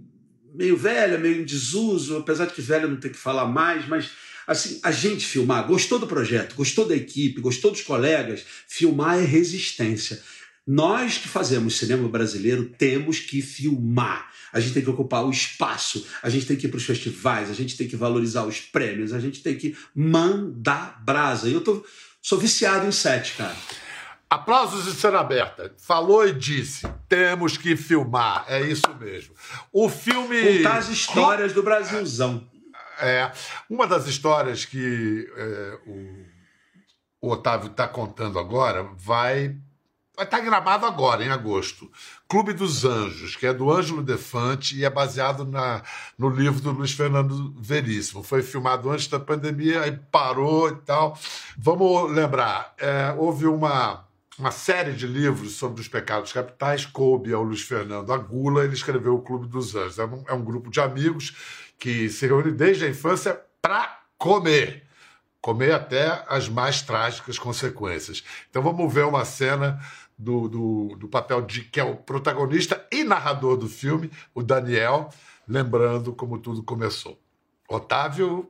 meio 0.55 0.77
velha, 0.77 1.17
meio 1.19 1.41
em 1.41 1.45
desuso, 1.45 2.17
apesar 2.17 2.47
de 2.47 2.55
que 2.55 2.61
velha 2.63 2.87
não 2.89 2.97
tem 2.97 3.11
que 3.11 3.17
falar 3.19 3.47
mais, 3.47 3.87
mas 3.89 4.11
assim, 4.47 4.81
a 4.83 4.91
gente 4.91 5.25
filmar, 5.25 5.67
gostou 5.67 5.99
do 5.99 6.07
projeto, 6.09 6.55
gostou 6.57 6.87
da 6.87 6.97
equipe, 6.97 7.41
gostou 7.41 7.71
dos 7.71 7.83
colegas, 7.83 8.45
filmar 8.67 9.19
é 9.19 9.25
resistência. 9.25 10.21
Nós 10.73 11.19
que 11.19 11.27
fazemos 11.27 11.79
cinema 11.79 12.09
brasileiro 12.09 12.65
temos 12.79 13.19
que 13.19 13.43
filmar. 13.43 14.31
A 14.53 14.61
gente 14.61 14.73
tem 14.73 14.85
que 14.85 14.91
ocupar 14.91 15.25
o 15.25 15.31
espaço, 15.31 16.07
a 16.23 16.31
gente 16.31 16.47
tem 16.47 16.57
que 16.57 16.69
ir 16.69 16.71
para 16.71 16.79
os 16.79 16.85
festivais, 16.85 17.51
a 17.51 17.53
gente 17.53 17.77
tem 17.77 17.89
que 17.89 17.97
valorizar 17.97 18.45
os 18.45 18.61
prêmios, 18.61 19.13
a 19.13 19.19
gente 19.19 19.43
tem 19.43 19.59
que 19.59 19.77
mandar 19.93 21.03
brasa. 21.05 21.49
E 21.49 21.55
eu 21.55 21.61
tô, 21.61 21.85
sou 22.23 22.39
viciado 22.39 22.87
em 22.87 22.93
set, 22.93 23.35
cara. 23.37 23.57
Aplausos 24.31 24.85
de 24.85 24.93
cena 24.93 25.19
aberta. 25.19 25.75
Falou 25.77 26.25
e 26.25 26.33
disse: 26.33 26.87
temos 27.09 27.57
que 27.57 27.75
filmar. 27.75 28.45
É 28.47 28.61
isso 28.61 28.95
mesmo. 29.01 29.35
O 29.73 29.89
filme. 29.89 30.59
Contar 30.59 30.77
as 30.77 30.89
histórias 30.89 31.53
do 31.53 31.65
Brasilzão. 31.65 32.49
É. 33.01 33.33
Uma 33.69 33.89
das 33.89 34.07
histórias 34.07 34.65
que 34.65 35.29
é, 35.37 35.79
o, 35.85 37.27
o 37.27 37.33
Otávio 37.33 37.73
está 37.73 37.89
contando 37.89 38.39
agora 38.39 38.85
vai 38.97 39.59
vai 40.21 40.27
estar 40.27 40.41
gravado 40.41 40.85
agora, 40.85 41.25
em 41.25 41.31
agosto. 41.31 41.91
Clube 42.29 42.53
dos 42.53 42.85
Anjos, 42.85 43.37
que 43.37 43.47
é 43.47 43.55
do 43.55 43.71
Ângelo 43.73 44.03
Defante 44.03 44.77
e 44.77 44.85
é 44.85 44.91
baseado 44.91 45.47
na, 45.47 45.83
no 46.19 46.29
livro 46.29 46.61
do 46.61 46.73
Luiz 46.73 46.93
Fernando 46.93 47.55
Veríssimo. 47.59 48.23
Foi 48.23 48.43
filmado 48.43 48.91
antes 48.91 49.09
da 49.09 49.19
pandemia, 49.19 49.81
aí 49.81 49.99
parou 50.13 50.69
e 50.69 50.77
tal. 50.77 51.19
Vamos 51.57 52.13
lembrar, 52.13 52.75
é, 52.79 53.15
houve 53.17 53.47
uma, 53.47 54.05
uma 54.39 54.51
série 54.51 54.93
de 54.93 55.07
livros 55.07 55.53
sobre 55.53 55.81
os 55.81 55.89
pecados 55.89 56.35
capitais, 56.35 56.85
coube 56.85 57.33
ao 57.33 57.43
Luiz 57.43 57.63
Fernando 57.63 58.13
Agula, 58.13 58.65
ele 58.65 58.75
escreveu 58.75 59.15
o 59.15 59.23
Clube 59.23 59.47
dos 59.47 59.75
Anjos. 59.75 59.99
É 59.99 60.05
um, 60.05 60.25
é 60.29 60.35
um 60.35 60.45
grupo 60.45 60.71
de 60.71 60.81
amigos 60.81 61.35
que 61.79 62.11
se 62.11 62.27
reúne 62.27 62.53
desde 62.53 62.85
a 62.85 62.91
infância 62.91 63.41
para 63.63 64.01
comer 64.19 64.91
comer 65.41 65.73
até 65.73 66.25
as 66.29 66.49
mais 66.49 66.83
trágicas 66.83 67.39
consequências. 67.39 68.23
Então 68.51 68.63
vamos 68.63 68.93
ver 68.93 69.05
uma 69.05 69.25
cena 69.25 69.81
do, 70.21 70.49
do, 70.49 70.97
do, 70.97 71.09
papel 71.09 71.41
de 71.41 71.63
que 71.63 71.81
é 71.81 71.85
o 71.85 71.97
protagonista 71.97 72.87
e 72.93 73.03
narrador 73.03 73.57
do 73.57 73.67
filme, 73.67 74.11
o 74.35 74.43
Daniel, 74.43 75.09
lembrando 75.49 76.13
como 76.13 76.39
tudo 76.39 76.63
começou. 76.63 77.19
Otávio. 77.67 78.47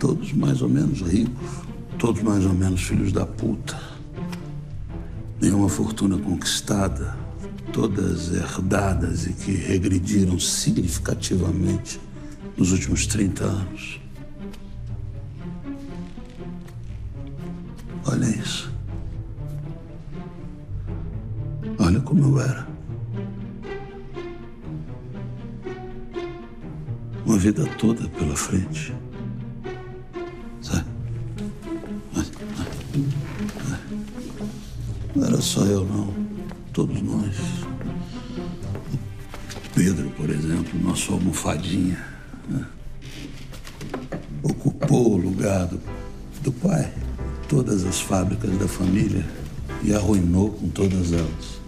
Todos 0.00 0.32
mais 0.32 0.62
ou 0.62 0.68
menos 0.68 1.02
ricos, 1.02 1.50
todos 1.98 2.22
mais 2.22 2.46
ou 2.46 2.54
menos 2.54 2.82
filhos 2.82 3.12
da 3.12 3.26
puta. 3.26 3.78
Nenhuma 5.38 5.68
fortuna 5.68 6.16
conquistada, 6.16 7.14
todas 7.70 8.32
herdadas 8.32 9.26
e 9.26 9.34
que 9.34 9.52
regrediram 9.52 10.38
significativamente 10.38 12.00
nos 12.56 12.72
últimos 12.72 13.06
30 13.06 13.44
anos. 13.44 14.00
Olha 18.06 18.26
isso. 18.26 18.73
Como 22.00 22.38
eu 22.38 22.40
era. 22.40 22.66
Uma 27.24 27.38
vida 27.38 27.64
toda 27.78 28.08
pela 28.08 28.36
frente. 28.36 28.94
Não 35.14 35.24
era 35.24 35.40
só 35.40 35.64
eu, 35.64 35.84
não. 35.84 36.12
Todos 36.72 37.00
nós. 37.02 37.36
Pedro, 39.74 40.10
por 40.10 40.28
exemplo, 40.28 40.80
nosso 40.80 41.12
almofadinha, 41.12 42.04
né? 42.48 42.66
ocupou 44.42 45.14
o 45.14 45.16
lugar 45.16 45.66
do, 45.66 45.80
do 46.42 46.52
pai, 46.52 46.92
todas 47.48 47.84
as 47.84 48.00
fábricas 48.00 48.56
da 48.58 48.66
família 48.66 49.24
e 49.82 49.92
arruinou 49.94 50.50
com 50.50 50.68
todas 50.68 51.12
elas. 51.12 51.63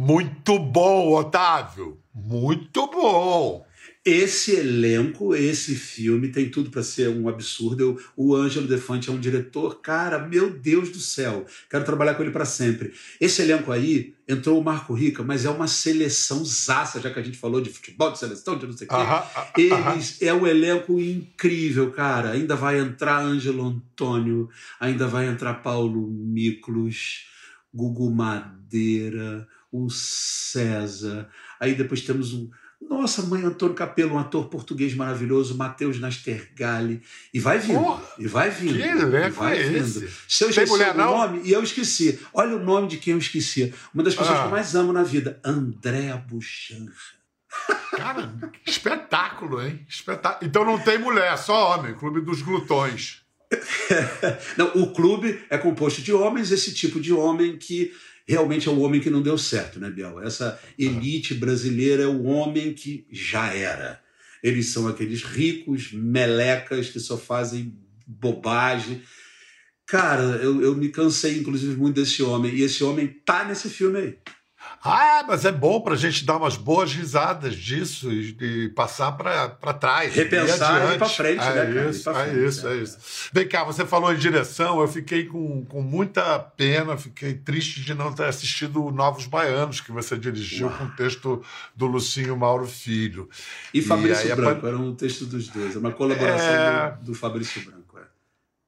Muito 0.00 0.60
bom, 0.60 1.12
Otávio. 1.12 1.98
Muito 2.14 2.86
bom. 2.86 3.66
Esse 4.04 4.54
elenco, 4.54 5.34
esse 5.34 5.74
filme 5.74 6.28
tem 6.28 6.48
tudo 6.48 6.70
para 6.70 6.84
ser 6.84 7.08
um 7.08 7.28
absurdo. 7.28 7.82
Eu, 7.82 8.00
o 8.16 8.32
Ângelo 8.32 8.68
Defante 8.68 9.10
é 9.10 9.12
um 9.12 9.18
diretor, 9.18 9.80
cara, 9.80 10.20
meu 10.20 10.50
Deus 10.50 10.90
do 10.90 11.00
céu. 11.00 11.44
Quero 11.68 11.84
trabalhar 11.84 12.14
com 12.14 12.22
ele 12.22 12.30
para 12.30 12.44
sempre. 12.44 12.92
Esse 13.20 13.42
elenco 13.42 13.72
aí 13.72 14.14
entrou 14.28 14.60
o 14.60 14.64
Marco 14.64 14.94
Rica, 14.94 15.24
mas 15.24 15.44
é 15.44 15.50
uma 15.50 15.66
seleção 15.66 16.44
zaça, 16.44 17.00
já 17.00 17.10
que 17.10 17.18
a 17.18 17.22
gente 17.22 17.36
falou 17.36 17.60
de 17.60 17.68
futebol, 17.68 18.12
de 18.12 18.20
seleção, 18.20 18.56
de 18.56 18.68
não 18.68 18.76
sei 18.76 18.86
o 18.86 18.90
quê. 18.90 19.62
Eles 19.62 20.22
é 20.22 20.32
um 20.32 20.46
elenco 20.46 21.00
incrível, 21.00 21.90
cara. 21.90 22.30
Ainda 22.30 22.54
vai 22.54 22.78
entrar 22.78 23.18
Ângelo 23.18 23.66
Antônio, 23.66 24.48
ainda 24.78 25.08
vai 25.08 25.26
entrar 25.26 25.54
Paulo 25.54 26.08
Miklos, 26.08 27.26
Gugu 27.74 28.12
Madeira, 28.12 29.46
o 29.72 29.88
César. 29.90 31.28
Aí 31.60 31.74
depois 31.74 32.00
temos 32.02 32.32
um. 32.32 32.50
Nossa, 32.80 33.22
mãe 33.22 33.42
Antônio 33.42 33.74
Capelo, 33.74 34.14
um 34.14 34.18
ator 34.18 34.46
português 34.48 34.94
maravilhoso, 34.94 35.56
Matheus 35.56 35.98
Nastergalli. 35.98 37.02
E 37.34 37.40
vai 37.40 37.58
vindo. 37.58 38.00
E 38.18 38.28
vai 38.28 38.50
vindo. 38.50 38.74
que 38.74 38.80
e 38.80 39.30
vai 39.30 39.58
é 39.58 39.62
vindo. 39.64 39.76
esse? 39.84 40.08
Se 40.28 40.44
eu 40.44 40.50
esqueci 40.50 40.72
o 40.72 40.94
nome, 40.94 41.40
e 41.44 41.52
eu 41.52 41.62
esqueci. 41.62 42.20
Olha 42.32 42.54
o 42.56 42.64
nome 42.64 42.86
de 42.86 42.98
quem 42.98 43.14
eu 43.14 43.18
esqueci. 43.18 43.74
Uma 43.92 44.04
das 44.04 44.14
pessoas 44.14 44.38
Ah. 44.38 44.42
que 44.42 44.46
eu 44.46 44.52
mais 44.52 44.74
amo 44.76 44.92
na 44.92 45.02
vida, 45.02 45.40
Andréa 45.44 46.16
Buchanra. 46.16 46.92
Cara, 47.96 48.32
espetáculo, 48.64 49.60
hein? 49.60 49.84
Espetáculo. 49.88 50.48
Então 50.48 50.64
não 50.64 50.78
tem 50.78 50.98
mulher, 50.98 51.36
só 51.36 51.74
homem. 51.74 51.94
Clube 51.94 52.20
dos 52.20 52.42
glutões. 52.42 53.22
Não, 54.56 54.82
o 54.82 54.92
clube 54.92 55.40
é 55.48 55.56
composto 55.56 56.02
de 56.02 56.12
homens, 56.12 56.50
esse 56.50 56.74
tipo 56.74 57.00
de 57.00 57.12
homem 57.12 57.56
que 57.56 57.92
realmente 58.26 58.68
é 58.68 58.70
o 58.70 58.80
homem 58.80 59.00
que 59.00 59.08
não 59.08 59.22
deu 59.22 59.38
certo, 59.38 59.80
né, 59.80 59.90
Biel? 59.90 60.20
Essa 60.20 60.60
elite 60.78 61.32
brasileira 61.32 62.02
é 62.02 62.06
o 62.06 62.24
homem 62.24 62.74
que 62.74 63.06
já 63.10 63.54
era. 63.54 64.02
Eles 64.42 64.66
são 64.66 64.86
aqueles 64.86 65.22
ricos, 65.22 65.92
melecas 65.92 66.90
que 66.90 67.00
só 67.00 67.16
fazem 67.16 67.74
bobagem. 68.06 69.02
Cara, 69.86 70.22
eu, 70.42 70.60
eu 70.60 70.76
me 70.76 70.90
cansei, 70.90 71.38
inclusive, 71.38 71.74
muito 71.74 71.96
desse 71.96 72.22
homem. 72.22 72.54
E 72.54 72.62
esse 72.62 72.84
homem 72.84 73.08
tá 73.24 73.44
nesse 73.44 73.70
filme 73.70 73.98
aí. 73.98 74.18
Ah, 74.82 75.24
mas 75.26 75.44
é 75.44 75.50
bom 75.50 75.80
pra 75.80 75.96
gente 75.96 76.24
dar 76.24 76.36
umas 76.36 76.56
boas 76.56 76.92
risadas 76.92 77.56
disso 77.56 78.12
e, 78.12 78.36
e 78.40 78.68
passar 78.68 79.12
pra 79.12 79.48
trás. 79.74 80.14
Repensar 80.14 80.92
e 80.92 80.94
ir 80.94 80.98
pra 80.98 81.08
frente, 81.08 81.40
é 81.42 81.52
né, 81.52 81.74
cara? 81.74 81.90
Isso, 81.90 82.08
é 82.10 82.14
frente, 82.14 82.44
isso, 82.46 82.68
é 82.68 82.76
isso. 82.76 82.98
Vem 83.32 83.48
cá, 83.48 83.64
você 83.64 83.84
falou 83.84 84.12
em 84.12 84.16
direção, 84.16 84.80
eu 84.80 84.86
fiquei 84.86 85.24
com, 85.26 85.64
com 85.64 85.82
muita 85.82 86.38
pena, 86.38 86.96
fiquei 86.96 87.34
triste 87.34 87.80
de 87.82 87.92
não 87.92 88.12
ter 88.12 88.26
assistido 88.26 88.90
Novos 88.92 89.26
Baianos, 89.26 89.80
que 89.80 89.90
você 89.90 90.16
dirigiu 90.16 90.70
com 90.70 90.84
o 90.84 90.90
texto 90.90 91.42
do 91.74 91.86
Lucinho 91.86 92.36
Mauro 92.36 92.66
Filho. 92.66 93.28
E 93.74 93.82
Fabrício 93.82 94.26
aí 94.26 94.32
a 94.32 94.36
Branco, 94.36 94.64
era 94.66 94.78
um 94.78 94.94
texto 94.94 95.26
dos 95.26 95.48
dois, 95.48 95.74
é 95.74 95.78
uma 95.80 95.90
colaboração 95.92 96.46
É. 96.46 96.90
do, 97.00 97.06
do 97.06 97.14
Fabrício 97.14 97.64
Branco. 97.64 97.98
é. 97.98 98.02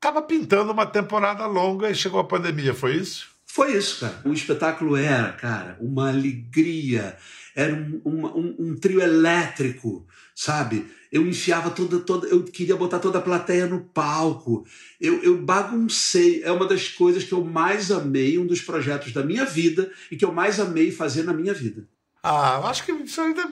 Tava 0.00 0.22
pintando 0.22 0.72
uma 0.72 0.86
temporada 0.86 1.46
longa 1.46 1.88
e 1.88 1.94
chegou 1.94 2.18
a 2.18 2.24
pandemia, 2.24 2.74
foi 2.74 2.96
isso? 2.96 3.29
Foi 3.52 3.76
isso, 3.76 4.00
cara. 4.00 4.20
O 4.24 4.32
espetáculo 4.32 4.96
era, 4.96 5.32
cara, 5.32 5.76
uma 5.80 6.08
alegria. 6.08 7.16
Era 7.54 7.74
um, 7.74 8.00
um- 8.04 8.56
um 8.60 8.76
trio 8.76 9.00
elétrico, 9.00 10.06
sabe? 10.34 10.88
Eu 11.10 11.26
enfiava 11.26 11.70
toda, 11.70 11.98
toda. 11.98 12.28
Eu 12.28 12.44
queria 12.44 12.76
botar 12.76 13.00
toda 13.00 13.18
a 13.18 13.22
plateia 13.22 13.66
no 13.66 13.80
palco. 13.80 14.64
Eu, 15.00 15.20
eu 15.24 15.36
baguncei. 15.42 16.42
É 16.44 16.52
uma 16.52 16.66
das 16.66 16.88
coisas 16.88 17.24
que 17.24 17.32
eu 17.32 17.44
mais 17.44 17.90
amei, 17.90 18.38
um 18.38 18.46
dos 18.46 18.60
projetos 18.60 19.12
da 19.12 19.24
minha 19.24 19.44
vida 19.44 19.90
e 20.10 20.16
que 20.16 20.24
eu 20.24 20.32
mais 20.32 20.60
amei 20.60 20.92
fazer 20.92 21.24
na 21.24 21.32
minha 21.32 21.52
vida. 21.52 21.88
Ah, 22.22 22.58
eu 22.62 22.66
acho 22.68 22.84
que 22.84 22.92
isso 22.92 23.20
ainda 23.20 23.42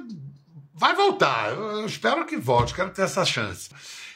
vai 0.72 0.94
voltar. 0.94 1.50
Eu, 1.50 1.80
eu 1.80 1.87
espero 1.87 2.24
que 2.24 2.37
volte, 2.37 2.72
quero 2.72 2.90
ter 2.90 3.02
essa 3.02 3.24
chance. 3.24 3.68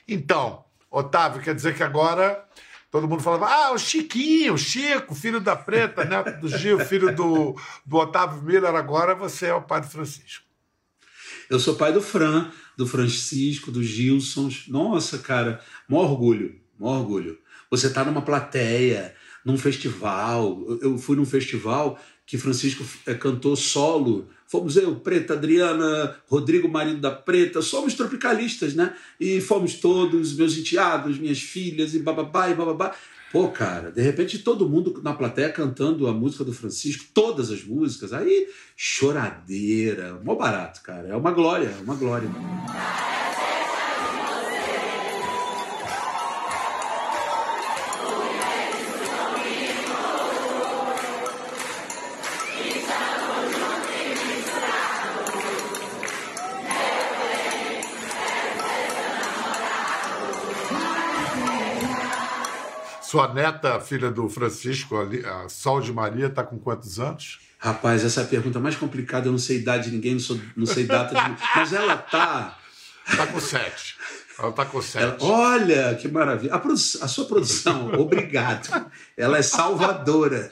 Então, 0.06 0.64
Otávio, 0.88 1.42
quer 1.42 1.54
dizer 1.56 1.74
que 1.74 1.82
agora 1.82 2.44
todo 2.92 3.09
mundo 3.09 3.22
falava: 3.22 3.46
ah, 3.46 3.72
o 3.72 3.78
Chiquinho, 3.78 4.57
Chico, 4.57 5.14
filho 5.14 5.40
da 5.40 5.57
Preta, 5.57 6.05
neto 6.05 6.40
do 6.40 6.48
Gil, 6.48 6.78
filho 6.78 7.12
do, 7.16 7.57
do 7.85 7.96
Otávio 7.96 8.42
Miller, 8.42 8.74
agora 8.74 9.14
você 9.14 9.46
é 9.46 9.55
o 9.55 9.62
Padre 9.62 9.90
Francisco. 9.90 10.44
Eu 11.48 11.59
sou 11.59 11.74
pai 11.74 11.92
do 11.92 12.02
Fran, 12.02 12.50
do 12.76 12.87
Francisco, 12.87 13.72
do 13.72 13.83
Gilson. 13.83 14.48
Nossa, 14.68 15.18
cara, 15.18 15.61
maior 15.88 16.11
orgulho, 16.11 16.61
maior 16.78 17.00
orgulho. 17.00 17.38
Você 17.70 17.90
tá 17.90 18.05
numa 18.05 18.22
plateia, 18.22 19.14
num 19.44 19.57
festival. 19.57 20.62
Eu 20.81 20.98
fui 20.98 21.16
num 21.16 21.24
festival 21.24 21.98
que 22.26 22.38
Francisco 22.38 22.85
eh, 23.06 23.14
cantou 23.14 23.56
solo. 23.56 24.28
Fomos 24.46 24.76
eu, 24.76 24.96
Preta, 24.96 25.35
Adriana, 25.35 26.16
Rodrigo, 26.26 26.68
marido 26.68 27.00
da 27.00 27.11
Preta. 27.11 27.62
Somos 27.62 27.94
tropicalistas, 27.94 28.74
né? 28.74 28.94
E 29.18 29.40
fomos 29.40 29.74
todos, 29.74 30.35
meus 30.35 30.56
enteados, 30.56 31.18
minhas 31.18 31.40
filhas, 31.40 31.94
e 31.94 31.98
bababá, 31.98 32.50
e 32.50 32.54
bababá. 32.54 32.94
Pô, 33.32 33.48
cara, 33.48 33.90
de 33.90 34.02
repente 34.02 34.40
todo 34.40 34.68
mundo 34.68 35.00
na 35.02 35.14
plateia 35.14 35.50
cantando 35.50 36.06
a 36.06 36.12
música 36.12 36.44
do 36.44 36.52
Francisco, 36.52 37.06
todas 37.14 37.50
as 37.50 37.64
músicas, 37.64 38.12
aí 38.12 38.46
choradeira, 38.76 40.20
mó 40.22 40.35
barato, 40.35 40.82
cara. 40.82 41.08
É 41.08 41.16
uma 41.16 41.30
glória, 41.30 41.68
é 41.68 41.82
uma 41.82 41.94
glória. 41.94 42.28
Sua 63.12 63.29
neta, 63.35 63.79
filha 63.79 64.11
do 64.11 64.27
Francisco, 64.27 64.96
a 64.96 65.46
Sol 65.46 65.83
de 65.83 65.92
Maria, 65.92 66.29
está 66.29 66.42
com 66.42 66.59
quantos 66.59 66.98
anos? 66.98 67.40
Rapaz, 67.59 68.03
essa 68.03 68.22
é 68.22 68.25
a 68.25 68.27
pergunta 68.27 68.59
mais 68.59 68.75
complicada. 68.75 69.29
Eu 69.29 69.33
não 69.33 69.38
sei 69.38 69.59
idade 69.59 69.90
de 69.90 69.94
ninguém, 69.94 70.14
não, 70.14 70.18
sou, 70.20 70.40
não 70.57 70.64
sei 70.64 70.85
data 70.87 71.14
de. 71.14 71.37
Mas 71.55 71.75
ela 71.75 71.98
tá. 71.98 72.57
Está 73.07 73.27
com 73.27 73.38
sete. 73.38 73.96
Ela 74.38 74.48
está 74.48 74.64
com 74.64 74.81
sete. 74.81 75.03
Ela- 75.05 75.16
olha, 75.20 75.94
que 75.94 76.09
maravilha. 76.09 76.55
A, 76.55 76.59
produ- 76.59 76.81
a 77.03 77.07
sua 77.07 77.27
produção, 77.27 77.92
obrigado. 78.01 78.90
Ela 79.14 79.37
é 79.37 79.42
salvadora. 79.42 80.51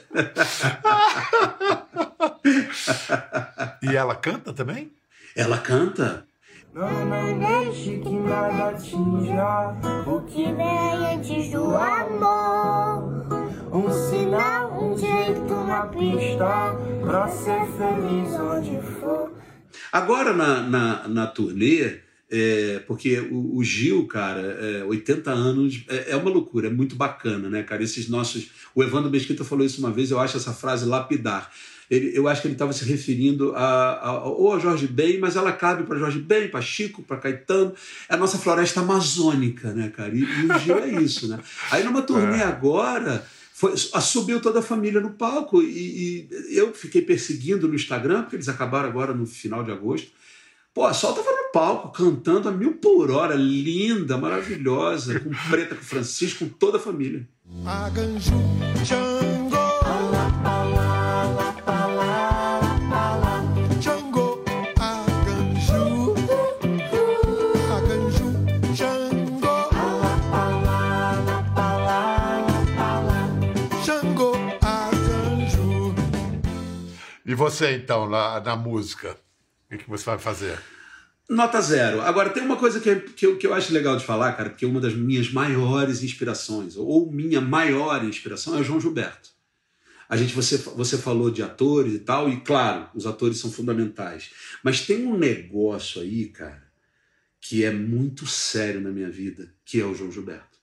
E 3.81 3.95
ela 3.95 4.13
canta 4.15 4.53
também? 4.53 4.91
Ela 5.35 5.57
canta. 5.57 6.27
Não, 6.73 7.05
não 7.05 7.37
deixe 7.37 7.97
que 7.97 8.09
nada 8.11 8.69
atinja 8.69 9.75
o 10.07 10.21
que 10.21 10.43
vem 10.43 11.15
antes 11.15 11.51
do 11.51 11.75
amor. 11.75 13.27
Um 13.73 13.91
sinal, 13.91 14.81
um 14.81 14.97
jeito, 14.97 15.53
uma 15.53 15.87
pista 15.87 16.77
pra 17.01 17.27
ser 17.27 17.65
feliz 17.75 18.39
onde 18.39 18.81
for. 18.99 19.33
Agora 19.91 20.31
na, 20.31 20.61
na, 20.61 21.07
na 21.09 21.27
turnê, 21.27 21.99
é, 22.29 22.79
porque 22.87 23.19
o, 23.19 23.57
o 23.57 23.63
Gil, 23.65 24.07
cara, 24.07 24.39
é, 24.39 24.85
80 24.85 25.29
anos, 25.29 25.83
é, 25.89 26.11
é 26.11 26.15
uma 26.15 26.31
loucura, 26.31 26.67
é 26.67 26.71
muito 26.71 26.95
bacana, 26.95 27.49
né, 27.49 27.63
cara? 27.63 27.83
Esses 27.83 28.07
nossos. 28.07 28.49
O 28.73 28.81
Evandro 28.81 29.11
Mesquita 29.11 29.43
falou 29.43 29.65
isso 29.65 29.81
uma 29.81 29.91
vez, 29.91 30.09
eu 30.09 30.19
acho 30.19 30.37
essa 30.37 30.53
frase 30.53 30.85
lapidar. 30.85 31.51
Ele, 31.91 32.17
eu 32.17 32.25
acho 32.29 32.41
que 32.41 32.47
ele 32.47 32.55
estava 32.55 32.71
se 32.71 32.85
referindo 32.85 33.53
a, 33.53 34.07
a, 34.07 34.23
ou 34.23 34.53
a 34.53 34.59
Jorge 34.59 34.87
Ben, 34.87 35.19
mas 35.19 35.35
ela 35.35 35.51
cabe 35.51 35.83
para 35.83 35.99
Jorge 35.99 36.19
Ben, 36.19 36.47
para 36.47 36.61
Chico, 36.61 37.03
para 37.03 37.17
Caetano. 37.17 37.73
É 38.07 38.13
a 38.13 38.17
nossa 38.17 38.37
floresta 38.37 38.79
amazônica, 38.79 39.73
né, 39.73 39.89
cara? 39.89 40.15
E, 40.15 40.21
e 40.21 40.45
o 40.45 40.57
Gil 40.57 40.79
é 40.79 40.89
isso, 41.01 41.27
né? 41.27 41.37
Aí 41.69 41.83
numa 41.83 42.01
turnê 42.01 42.41
agora. 42.41 43.27
Foi, 43.53 43.75
subiu 43.77 44.39
toda 44.39 44.57
a 44.57 44.63
família 44.63 44.99
no 44.99 45.11
palco 45.11 45.61
e, 45.61 46.27
e 46.49 46.57
eu 46.57 46.73
fiquei 46.73 46.99
perseguindo 46.99 47.67
no 47.67 47.75
Instagram, 47.75 48.21
porque 48.21 48.37
eles 48.37 48.49
acabaram 48.49 48.89
agora 48.89 49.13
no 49.13 49.27
final 49.27 49.63
de 49.63 49.69
agosto. 49.69 50.09
Pô, 50.73 50.85
a 50.85 50.93
Sol 50.93 51.13
tava 51.13 51.29
no 51.29 51.51
palco, 51.51 51.91
cantando 51.91 52.49
a 52.49 52.51
mil 52.51 52.75
por 52.75 53.11
hora, 53.11 53.35
linda, 53.35 54.17
maravilhosa, 54.17 55.19
com 55.19 55.29
preta, 55.51 55.75
com 55.75 55.83
Francisco, 55.83 56.45
com 56.45 56.49
toda 56.49 56.77
a 56.77 56.81
família. 56.81 57.27
Aganju, 57.65 58.31
Django. 58.83 59.20
E 77.31 77.33
você, 77.33 77.71
então, 77.77 78.09
na, 78.09 78.41
na 78.41 78.57
música? 78.57 79.17
O 79.65 79.69
que, 79.69 79.85
que 79.85 79.89
você 79.89 80.03
vai 80.03 80.19
fazer? 80.19 80.59
Nota 81.29 81.61
zero. 81.61 82.01
Agora, 82.01 82.29
tem 82.29 82.43
uma 82.43 82.57
coisa 82.57 82.81
que, 82.81 82.89
é- 82.89 82.99
que, 82.99 83.25
eu, 83.25 83.37
que 83.37 83.47
eu 83.47 83.53
acho 83.53 83.71
legal 83.71 83.95
de 83.95 84.03
falar, 84.03 84.33
cara, 84.33 84.49
porque 84.49 84.65
uma 84.65 84.81
das 84.81 84.93
minhas 84.93 85.31
maiores 85.31 86.03
inspirações, 86.03 86.75
ou 86.75 87.09
minha 87.09 87.39
maior 87.39 88.03
inspiração, 88.03 88.57
é 88.57 88.59
o 88.59 88.63
João 88.65 88.81
Gilberto. 88.81 89.29
A 90.09 90.17
gente, 90.17 90.33
você, 90.33 90.57
você 90.57 90.97
falou 90.97 91.31
de 91.31 91.41
atores 91.41 91.93
e 91.93 91.99
tal, 91.99 92.27
e 92.27 92.41
claro, 92.41 92.89
os 92.93 93.07
atores 93.07 93.37
são 93.37 93.49
fundamentais. 93.49 94.31
Mas 94.61 94.85
tem 94.85 95.05
um 95.07 95.17
negócio 95.17 96.01
aí, 96.01 96.25
cara, 96.27 96.69
que 97.39 97.63
é 97.63 97.71
muito 97.71 98.27
sério 98.27 98.81
na 98.81 98.89
minha 98.89 99.09
vida, 99.09 99.55
que 99.63 99.79
é 99.79 99.85
o 99.85 99.95
João 99.95 100.11
Gilberto. 100.11 100.59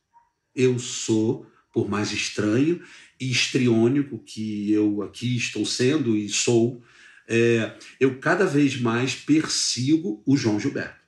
Eu 0.55 0.79
sou, 0.79 1.47
por 1.79 1.89
mais 1.89 2.11
estranho 2.11 2.83
e 3.21 3.31
estriônico 3.31 4.19
que 4.19 4.73
eu 4.73 5.01
aqui 5.01 5.37
estou 5.37 5.65
sendo 5.65 6.17
e 6.17 6.29
sou, 6.29 6.83
é, 7.29 7.73
eu 8.01 8.19
cada 8.19 8.45
vez 8.45 8.81
mais 8.81 9.15
persigo 9.15 10.21
o 10.27 10.37
João 10.37 10.59
Gilberto. 10.59 10.99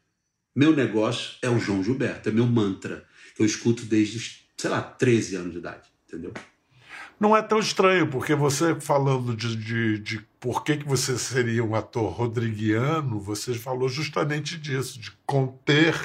Meu 0.54 0.72
negócio 0.72 1.32
é 1.42 1.50
o 1.50 1.58
João 1.58 1.82
Gilberto, 1.82 2.28
é 2.28 2.32
meu 2.32 2.46
mantra, 2.46 3.04
que 3.34 3.42
eu 3.42 3.46
escuto 3.46 3.84
desde, 3.84 4.44
sei 4.56 4.70
lá, 4.70 4.80
13 4.80 5.34
anos 5.34 5.52
de 5.52 5.58
idade, 5.58 5.88
entendeu? 6.06 6.32
Não 7.18 7.36
é 7.36 7.42
tão 7.42 7.58
estranho, 7.58 8.06
porque 8.06 8.36
você 8.36 8.80
falando 8.80 9.34
de, 9.34 9.56
de, 9.56 9.98
de 9.98 10.26
por 10.38 10.62
que, 10.62 10.76
que 10.76 10.86
você 10.86 11.18
seria 11.18 11.64
um 11.64 11.74
ator 11.74 12.12
rodriguiano, 12.12 13.18
você 13.18 13.54
falou 13.54 13.88
justamente 13.88 14.56
disso, 14.56 15.00
de 15.00 15.10
conter, 15.26 15.96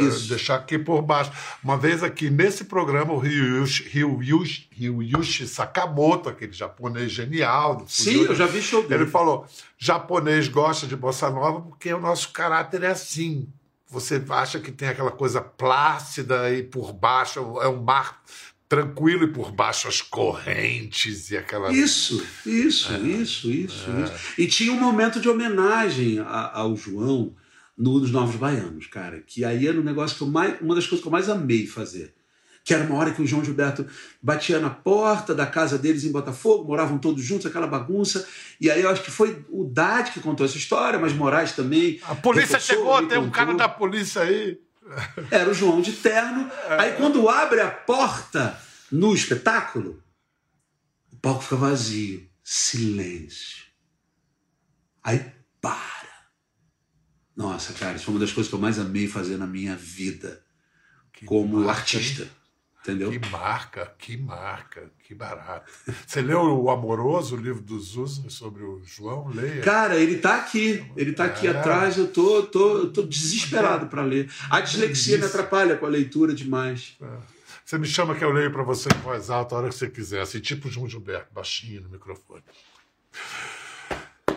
Isso. 0.00 0.28
deixar 0.28 0.56
aqui 0.56 0.78
por 0.78 1.02
baixo. 1.02 1.30
Uma 1.62 1.76
vez 1.76 2.02
aqui 2.02 2.30
nesse 2.30 2.64
programa, 2.64 3.12
o 3.12 3.18
Ryuichi, 3.18 3.88
Ryuichi, 3.88 4.68
Ryuichi 4.72 5.46
Sakamoto, 5.46 6.28
aquele 6.28 6.52
japonês 6.52 7.10
genial. 7.12 7.76
Do 7.76 7.84
Sim, 7.90 8.22
eu 8.24 8.34
já 8.34 8.46
vi 8.46 8.60
show 8.62 8.82
dele. 8.82 9.04
Ele 9.04 9.10
falou: 9.10 9.46
japonês 9.78 10.48
gosta 10.48 10.86
de 10.86 10.96
bossa 10.96 11.30
nova 11.30 11.60
porque 11.60 11.92
o 11.92 12.00
nosso 12.00 12.30
caráter 12.32 12.82
é 12.82 12.88
assim. 12.88 13.48
Você 13.88 14.22
acha 14.30 14.58
que 14.58 14.72
tem 14.72 14.88
aquela 14.88 15.10
coisa 15.12 15.40
plácida 15.40 16.52
e 16.52 16.62
por 16.62 16.92
baixo 16.92 17.38
é 17.60 17.68
um 17.68 17.82
mar 17.82 18.20
tranquilo 18.68 19.24
e 19.24 19.28
por 19.28 19.52
baixo 19.52 19.86
as 19.86 20.00
correntes 20.00 21.30
e 21.30 21.36
aquela. 21.36 21.72
Isso, 21.72 22.26
isso, 22.44 22.92
isso, 22.96 23.50
isso, 23.50 23.90
isso. 23.90 24.12
E 24.38 24.46
tinha 24.48 24.72
um 24.72 24.80
momento 24.80 25.20
de 25.20 25.28
homenagem 25.28 26.18
a- 26.18 26.50
ao 26.58 26.74
João 26.76 27.32
no, 27.76 27.98
nos 27.98 28.10
Novos 28.10 28.36
Baianos, 28.36 28.86
cara, 28.86 29.20
que 29.20 29.44
aí 29.44 29.66
era 29.66 29.78
um 29.78 29.84
negócio 29.84 30.16
que 30.16 30.22
eu 30.22 30.28
mais, 30.28 30.60
uma 30.60 30.74
das 30.74 30.86
coisas 30.86 31.00
que 31.00 31.08
eu 31.08 31.12
mais 31.12 31.28
amei 31.28 31.66
fazer. 31.66 32.14
Que 32.64 32.72
era 32.72 32.84
uma 32.84 32.96
hora 32.96 33.10
que 33.10 33.20
o 33.20 33.26
João 33.26 33.44
Gilberto 33.44 33.86
batia 34.22 34.58
na 34.58 34.70
porta 34.70 35.34
da 35.34 35.44
casa 35.44 35.76
deles 35.76 36.02
em 36.02 36.10
Botafogo, 36.10 36.64
moravam 36.64 36.96
todos 36.96 37.22
juntos, 37.22 37.44
aquela 37.44 37.66
bagunça. 37.66 38.26
E 38.58 38.70
aí 38.70 38.80
eu 38.80 38.88
acho 38.88 39.02
que 39.02 39.10
foi 39.10 39.44
o 39.50 39.64
Dade 39.64 40.12
que 40.12 40.20
contou 40.20 40.46
essa 40.46 40.56
história, 40.56 40.98
mas 40.98 41.12
Moraes 41.12 41.52
também. 41.52 42.00
A 42.04 42.14
polícia 42.14 42.58
chegou, 42.58 43.06
tem 43.06 43.18
um 43.18 43.30
cara 43.30 43.52
da 43.52 43.68
polícia 43.68 44.22
aí. 44.22 44.58
Era 45.30 45.50
o 45.50 45.54
João 45.54 45.82
de 45.82 45.92
terno. 45.92 46.50
Aí 46.68 46.92
quando 46.92 47.28
abre 47.28 47.60
a 47.60 47.70
porta 47.70 48.58
no 48.90 49.14
espetáculo, 49.14 50.02
o 51.12 51.16
palco 51.16 51.42
fica 51.42 51.56
vazio. 51.56 52.26
Silêncio. 52.42 53.64
Aí 55.02 55.32
para. 55.60 56.03
Nossa, 57.36 57.72
cara, 57.72 57.96
isso 57.96 58.04
foi 58.04 58.14
uma 58.14 58.20
das 58.20 58.32
coisas 58.32 58.48
que 58.48 58.54
eu 58.54 58.60
mais 58.60 58.78
amei 58.78 59.08
fazer 59.08 59.36
na 59.36 59.46
minha 59.46 59.74
vida 59.74 60.42
como 61.26 61.58
marca, 61.60 61.80
artista. 61.80 62.28
Entendeu? 62.80 63.10
Que 63.10 63.18
marca, 63.30 63.94
que 63.98 64.16
marca, 64.16 64.92
que 65.02 65.14
barato. 65.14 65.72
Você 66.06 66.20
leu 66.20 66.40
O 66.62 66.68
Amoroso, 66.70 67.34
o 67.34 67.40
livro 67.40 67.62
do 67.62 67.80
Zusa 67.80 68.28
sobre 68.28 68.62
o 68.62 68.82
João? 68.84 69.28
Leia. 69.28 69.62
Cara, 69.62 69.96
ele 69.96 70.18
tá 70.18 70.36
aqui. 70.36 70.84
Ele 70.94 71.14
tá 71.14 71.24
aqui 71.24 71.46
É. 71.46 71.50
atrás. 71.50 71.96
Eu 71.96 72.06
tô, 72.08 72.42
tô, 72.42 72.88
tô 72.88 73.02
desesperado 73.02 73.86
para 73.86 74.02
ler. 74.02 74.30
A 74.50 74.60
dislexia 74.60 75.16
me 75.16 75.24
atrapalha 75.24 75.76
com 75.78 75.86
a 75.86 75.88
leitura 75.88 76.34
demais. 76.34 76.98
Você 77.64 77.78
me 77.78 77.86
chama 77.86 78.14
que 78.14 78.22
eu 78.22 78.30
leio 78.30 78.52
para 78.52 78.62
você 78.62 78.90
em 78.94 79.00
voz 79.00 79.30
alta 79.30 79.54
a 79.54 79.58
hora 79.58 79.68
que 79.70 79.74
você 79.74 79.88
quiser, 79.88 80.20
assim, 80.20 80.38
tipo 80.38 80.68
João 80.68 80.86
Gilberto, 80.86 81.32
baixinho 81.32 81.80
no 81.80 81.88
microfone. 81.88 82.42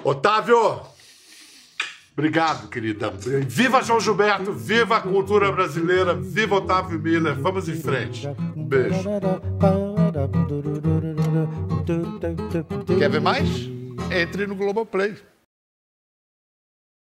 Otávio! 0.03 0.81
Obrigado, 2.17 2.67
querida. 2.67 3.11
Viva 3.47 3.83
João 3.83 3.99
Gilberto, 3.99 4.51
viva 4.51 4.97
a 4.97 5.01
cultura 5.01 5.51
brasileira, 5.51 6.15
viva 6.15 6.55
Otávio 6.55 6.99
Miller. 6.99 7.35
Vamos 7.35 7.69
em 7.69 7.75
frente. 7.75 8.27
Um 8.55 8.65
beijo. 8.65 9.07
Quer 12.97 13.09
ver 13.11 13.21
mais? 13.21 13.69
Entre 14.11 14.47
no 14.47 14.55
Globoplay. 14.55 15.15